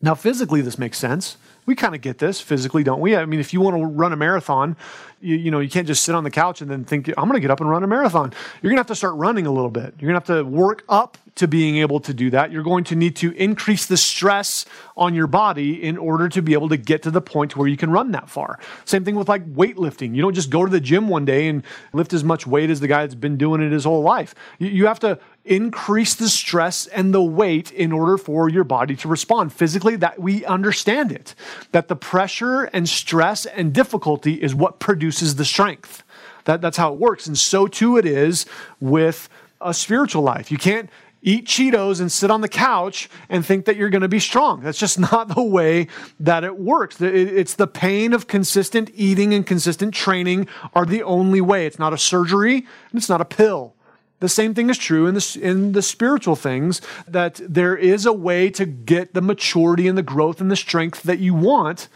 Now, 0.00 0.14
physically, 0.14 0.60
this 0.60 0.78
makes 0.78 0.98
sense. 0.98 1.36
We 1.64 1.76
kind 1.76 1.94
of 1.94 2.00
get 2.00 2.18
this 2.18 2.40
physically, 2.40 2.82
don't 2.82 3.00
we? 3.00 3.14
I 3.14 3.24
mean, 3.24 3.38
if 3.38 3.52
you 3.52 3.60
want 3.60 3.76
to 3.76 3.86
run 3.86 4.12
a 4.12 4.16
marathon, 4.16 4.76
you, 5.22 5.36
you 5.36 5.50
know, 5.50 5.60
you 5.60 5.70
can't 5.70 5.86
just 5.86 6.02
sit 6.02 6.14
on 6.14 6.24
the 6.24 6.30
couch 6.30 6.60
and 6.60 6.70
then 6.70 6.84
think, 6.84 7.08
I'm 7.08 7.24
going 7.24 7.34
to 7.34 7.40
get 7.40 7.50
up 7.50 7.60
and 7.60 7.70
run 7.70 7.84
a 7.84 7.86
marathon. 7.86 8.32
You're 8.60 8.70
going 8.70 8.76
to 8.76 8.80
have 8.80 8.86
to 8.88 8.94
start 8.94 9.14
running 9.14 9.46
a 9.46 9.52
little 9.52 9.70
bit. 9.70 9.94
You're 9.98 10.10
going 10.10 10.20
to 10.20 10.32
have 10.32 10.44
to 10.44 10.44
work 10.44 10.84
up 10.88 11.18
to 11.34 11.48
being 11.48 11.78
able 11.78 12.00
to 12.00 12.12
do 12.12 12.28
that. 12.30 12.52
You're 12.52 12.62
going 12.62 12.84
to 12.84 12.96
need 12.96 13.16
to 13.16 13.32
increase 13.32 13.86
the 13.86 13.96
stress 13.96 14.66
on 14.96 15.14
your 15.14 15.26
body 15.26 15.82
in 15.82 15.96
order 15.96 16.28
to 16.28 16.42
be 16.42 16.52
able 16.52 16.68
to 16.68 16.76
get 16.76 17.02
to 17.04 17.10
the 17.10 17.22
point 17.22 17.56
where 17.56 17.68
you 17.68 17.76
can 17.76 17.90
run 17.90 18.10
that 18.12 18.28
far. 18.28 18.58
Same 18.84 19.04
thing 19.04 19.14
with 19.14 19.28
like 19.28 19.46
weightlifting. 19.54 20.14
You 20.14 20.20
don't 20.20 20.34
just 20.34 20.50
go 20.50 20.64
to 20.64 20.70
the 20.70 20.80
gym 20.80 21.08
one 21.08 21.24
day 21.24 21.48
and 21.48 21.62
lift 21.94 22.12
as 22.12 22.22
much 22.22 22.46
weight 22.46 22.68
as 22.68 22.80
the 22.80 22.88
guy 22.88 23.02
that's 23.02 23.14
been 23.14 23.38
doing 23.38 23.62
it 23.62 23.72
his 23.72 23.84
whole 23.84 24.02
life. 24.02 24.34
You 24.58 24.86
have 24.86 25.00
to 25.00 25.18
increase 25.44 26.14
the 26.14 26.28
stress 26.28 26.86
and 26.86 27.12
the 27.12 27.22
weight 27.22 27.72
in 27.72 27.92
order 27.92 28.16
for 28.16 28.48
your 28.48 28.62
body 28.62 28.94
to 28.94 29.08
respond 29.08 29.52
physically 29.52 29.96
that 29.96 30.20
we 30.20 30.44
understand 30.44 31.10
it 31.10 31.34
that 31.72 31.88
the 31.88 31.96
pressure 31.96 32.64
and 32.64 32.88
stress 32.88 33.44
and 33.46 33.72
difficulty 33.72 34.34
is 34.34 34.54
what 34.54 34.78
produces 34.78 35.11
the 35.20 35.44
strength 35.44 36.02
that, 36.44 36.60
that's 36.60 36.76
how 36.76 36.92
it 36.92 36.98
works 36.98 37.26
and 37.26 37.38
so 37.38 37.66
too 37.66 37.96
it 37.96 38.06
is 38.06 38.46
with 38.80 39.28
a 39.60 39.72
spiritual 39.72 40.22
life 40.22 40.50
you 40.50 40.58
can't 40.58 40.90
eat 41.22 41.46
Cheetos 41.46 42.00
and 42.00 42.10
sit 42.10 42.30
on 42.30 42.40
the 42.40 42.48
couch 42.48 43.08
and 43.28 43.46
think 43.46 43.64
that 43.64 43.76
you're 43.76 43.90
going 43.90 44.02
to 44.02 44.08
be 44.08 44.18
strong. 44.18 44.60
That's 44.60 44.78
just 44.78 44.98
not 45.12 45.34
the 45.34 45.42
way 45.42 45.86
that 46.20 46.44
it 46.44 46.58
works. 46.58 47.00
It's 47.00 47.54
the 47.54 47.66
pain 47.66 48.12
of 48.12 48.26
consistent 48.26 48.90
eating 48.94 49.32
and 49.32 49.46
consistent 49.46 49.94
training 49.94 50.48
are 50.74 50.84
the 50.84 51.02
only 51.02 51.40
way. 51.40 51.66
It's 51.66 51.78
not 51.78 51.92
a 51.92 51.98
surgery 51.98 52.56
and 52.56 52.94
it's 52.94 53.08
not 53.08 53.20
a 53.20 53.24
pill. 53.24 53.74
The 54.20 54.28
same 54.28 54.54
thing 54.54 54.70
is 54.70 54.78
true 54.78 55.06
in 55.06 55.14
the, 55.14 55.38
in 55.42 55.72
the 55.72 55.82
spiritual 55.82 56.36
things, 56.36 56.80
that 57.08 57.40
there 57.42 57.76
is 57.76 58.06
a 58.06 58.12
way 58.12 58.50
to 58.50 58.64
get 58.64 59.14
the 59.14 59.20
maturity 59.20 59.88
and 59.88 59.98
the 59.98 60.02
growth 60.02 60.40
and 60.40 60.48
the 60.48 60.54
strength 60.54 61.02
that 61.02 61.18
you 61.18 61.34
want, 61.34 61.88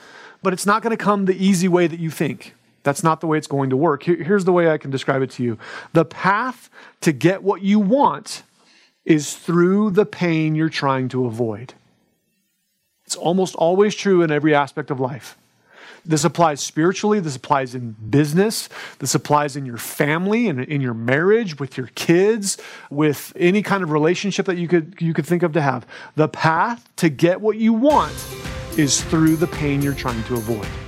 but 0.42 0.52
it's 0.52 0.66
not 0.66 0.82
going 0.82 0.90
to 0.90 1.02
come 1.02 1.26
the 1.26 1.36
easy 1.36 1.68
way 1.68 1.86
that 1.86 2.00
you 2.00 2.10
think. 2.10 2.55
That's 2.86 3.02
not 3.02 3.20
the 3.20 3.26
way 3.26 3.36
it's 3.36 3.48
going 3.48 3.70
to 3.70 3.76
work. 3.76 4.04
Here's 4.04 4.44
the 4.44 4.52
way 4.52 4.70
I 4.70 4.78
can 4.78 4.92
describe 4.92 5.20
it 5.20 5.30
to 5.32 5.42
you 5.42 5.58
the 5.92 6.04
path 6.04 6.70
to 7.00 7.10
get 7.10 7.42
what 7.42 7.60
you 7.60 7.80
want 7.80 8.44
is 9.04 9.34
through 9.34 9.90
the 9.90 10.06
pain 10.06 10.54
you're 10.54 10.68
trying 10.68 11.08
to 11.08 11.26
avoid. 11.26 11.74
It's 13.04 13.16
almost 13.16 13.56
always 13.56 13.96
true 13.96 14.22
in 14.22 14.30
every 14.30 14.54
aspect 14.54 14.92
of 14.92 15.00
life. 15.00 15.36
This 16.04 16.22
applies 16.22 16.60
spiritually, 16.60 17.18
this 17.18 17.34
applies 17.34 17.74
in 17.74 17.96
business, 18.08 18.68
this 19.00 19.16
applies 19.16 19.56
in 19.56 19.66
your 19.66 19.78
family 19.78 20.46
and 20.46 20.60
in 20.60 20.80
your 20.80 20.94
marriage, 20.94 21.58
with 21.58 21.76
your 21.76 21.90
kids, 21.96 22.56
with 22.88 23.32
any 23.34 23.62
kind 23.62 23.82
of 23.82 23.90
relationship 23.90 24.46
that 24.46 24.58
you 24.58 24.68
could 24.68 24.94
you 25.00 25.12
could 25.12 25.26
think 25.26 25.42
of 25.42 25.52
to 25.54 25.60
have. 25.60 25.84
The 26.14 26.28
path 26.28 26.88
to 26.98 27.08
get 27.08 27.40
what 27.40 27.56
you 27.56 27.72
want 27.72 28.14
is 28.78 29.02
through 29.02 29.34
the 29.34 29.48
pain 29.48 29.82
you're 29.82 29.92
trying 29.92 30.22
to 30.24 30.34
avoid. 30.34 30.85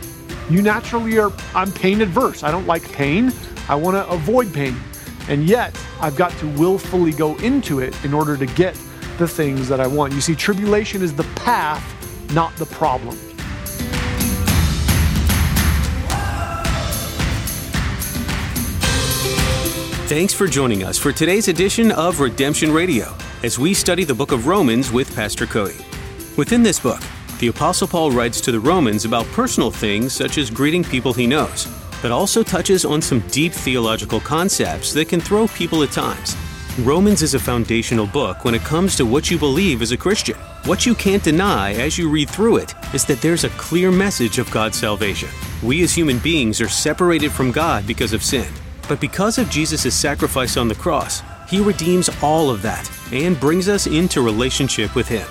You 0.51 0.63
naturally 0.63 1.19
are 1.19 1.31
I'm 1.55 1.71
pain 1.71 2.01
adverse. 2.01 2.43
I 2.43 2.51
don't 2.51 2.67
like 2.67 2.91
pain. 2.93 3.33
I 3.69 3.75
want 3.75 3.97
to 3.97 4.09
avoid 4.09 4.53
pain. 4.53 4.75
And 5.29 5.47
yet, 5.47 5.79
I've 6.01 6.17
got 6.17 6.33
to 6.39 6.47
willfully 6.59 7.13
go 7.13 7.37
into 7.37 7.81
it 7.81 7.95
in 8.03 8.15
order 8.15 8.37
to 8.37 8.47
get 8.47 8.75
the 9.19 9.29
things 9.29 9.69
that 9.69 9.79
I 9.79 9.87
want. 9.87 10.15
You 10.15 10.23
see, 10.23 10.35
tribulation 10.35 11.03
is 11.03 11.15
the 11.15 11.25
path, 11.35 11.85
not 12.33 12.57
the 12.57 12.65
problem. 12.67 13.15
Thanks 20.09 20.33
for 20.33 20.47
joining 20.47 20.85
us 20.85 20.97
for 20.97 21.13
today's 21.13 21.49
edition 21.49 21.93
of 21.93 22.21
Redemption 22.21 22.73
Radio 22.73 23.15
as 23.43 23.59
we 23.59 23.75
study 23.75 24.05
the 24.05 24.15
book 24.15 24.33
of 24.33 24.47
Romans 24.47 24.91
with 24.91 25.15
Pastor 25.15 25.45
Cody. 25.45 25.77
Within 26.39 26.63
this 26.63 26.81
book, 26.81 27.03
the 27.39 27.49
Apostle 27.49 27.89
Paul 27.89 28.11
writes 28.11 28.41
to 28.43 28.53
the 28.53 28.61
Romans 28.61 29.05
about 29.05 29.27
personal 29.27 29.71
things 29.71 30.13
such 30.13 30.39
as 30.39 30.51
greeting 30.51 30.85
people 30.85 31.13
he 31.13 31.27
knows 31.27 31.67
but 32.03 32.11
also 32.11 32.43
touches 32.43 32.85
on 32.85 33.03
some 33.03 33.21
deep 33.29 33.53
theological 33.53 34.21
concepts 34.21 34.93
that 34.93 35.09
can 35.09 35.21
throw 35.21 35.49
people 35.49 35.83
at 35.83 35.91
times. 35.91 36.37
Romans 36.81 37.23
is 37.23 37.35
a 37.35 37.41
foundational 37.41 38.07
book 38.07 38.45
when 38.45 38.55
it 38.55 38.63
comes 38.63 38.95
to 38.97 39.05
what 39.05 39.31
you 39.31 39.39
believe 39.39 39.83
as 39.83 39.91
a 39.91 39.97
Christian. 39.97 40.37
What 40.65 40.87
you 40.87 40.95
can't 40.95 41.23
deny 41.23 41.73
as 41.75 41.99
you 41.99 42.09
read 42.09 42.31
through 42.31 42.59
it 42.59 42.75
is 42.95 43.05
that 43.07 43.21
there's 43.21 43.43
a 43.43 43.51
clear 43.51 43.91
message 43.91 44.39
of 44.39 44.51
God's 44.53 44.79
salvation. 44.79 45.29
We 45.63 45.83
as 45.83 45.93
human 45.93 46.19
beings 46.21 46.61
are 46.61 46.69
separated 46.69 47.33
from 47.33 47.51
God 47.51 47.85
because 47.87 48.13
of 48.13 48.23
sin. 48.23 48.53
But 48.89 49.01
because 49.01 49.39
of 49.39 49.51
Jesus' 49.51 49.95
sacrifice 49.95 50.57
on 50.57 50.69
the 50.69 50.75
cross, 50.77 51.23
He 51.49 51.61
redeems 51.61 52.11
all 52.23 52.49
of 52.49 52.63
that 52.63 52.89
and 53.13 53.41
brings 53.41 53.69
us 53.69 53.89
into 53.89 54.23
relationship 54.23 54.95
with 54.95 55.09
Him. 55.09 55.27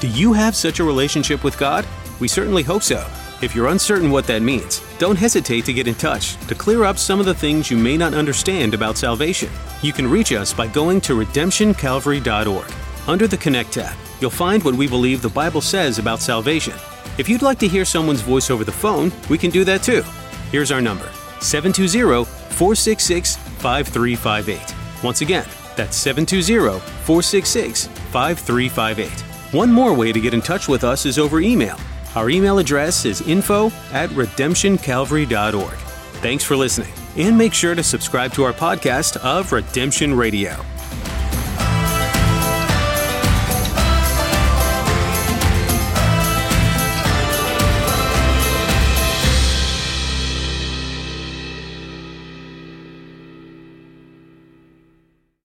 Do 0.00 0.08
you 0.08 0.32
have 0.32 0.56
such 0.56 0.80
a 0.80 0.84
relationship 0.84 1.44
with 1.44 1.58
God? 1.58 1.86
We 2.20 2.28
certainly 2.28 2.62
hope 2.62 2.82
so. 2.82 3.06
If 3.42 3.54
you're 3.54 3.68
uncertain 3.68 4.10
what 4.10 4.26
that 4.28 4.40
means, 4.40 4.82
don't 4.96 5.18
hesitate 5.18 5.66
to 5.66 5.74
get 5.74 5.86
in 5.86 5.94
touch 5.94 6.38
to 6.46 6.54
clear 6.54 6.84
up 6.84 6.96
some 6.96 7.20
of 7.20 7.26
the 7.26 7.34
things 7.34 7.70
you 7.70 7.76
may 7.76 7.98
not 7.98 8.14
understand 8.14 8.72
about 8.72 8.96
salvation. 8.96 9.50
You 9.82 9.92
can 9.92 10.10
reach 10.10 10.32
us 10.32 10.54
by 10.54 10.68
going 10.68 11.02
to 11.02 11.12
redemptioncalvary.org. 11.12 12.72
Under 13.06 13.26
the 13.26 13.36
Connect 13.36 13.72
tab, 13.72 13.94
you'll 14.22 14.30
find 14.30 14.62
what 14.62 14.74
we 14.74 14.88
believe 14.88 15.20
the 15.20 15.28
Bible 15.28 15.60
says 15.60 15.98
about 15.98 16.20
salvation. 16.20 16.74
If 17.18 17.28
you'd 17.28 17.42
like 17.42 17.58
to 17.58 17.68
hear 17.68 17.84
someone's 17.84 18.22
voice 18.22 18.50
over 18.50 18.64
the 18.64 18.72
phone, 18.72 19.12
we 19.28 19.36
can 19.36 19.50
do 19.50 19.64
that 19.64 19.82
too. 19.82 20.02
Here's 20.50 20.72
our 20.72 20.80
number 20.80 21.10
720 21.40 22.24
466 22.24 23.36
5358. 23.36 25.04
Once 25.04 25.20
again, 25.20 25.46
that's 25.76 25.94
720 25.98 26.80
466 27.04 27.86
5358. 27.86 29.29
One 29.52 29.72
more 29.72 29.92
way 29.92 30.12
to 30.12 30.20
get 30.20 30.32
in 30.32 30.40
touch 30.40 30.68
with 30.68 30.84
us 30.84 31.06
is 31.06 31.18
over 31.18 31.40
email. 31.40 31.76
Our 32.14 32.30
email 32.30 32.58
address 32.58 33.04
is 33.04 33.20
info 33.22 33.66
at 33.92 34.08
redemptioncalvary.org. 34.10 35.78
Thanks 36.22 36.44
for 36.44 36.56
listening, 36.56 36.92
and 37.16 37.36
make 37.36 37.52
sure 37.52 37.74
to 37.74 37.82
subscribe 37.82 38.32
to 38.34 38.44
our 38.44 38.52
podcast 38.52 39.16
of 39.16 39.50
Redemption 39.50 40.14
Radio. 40.14 40.64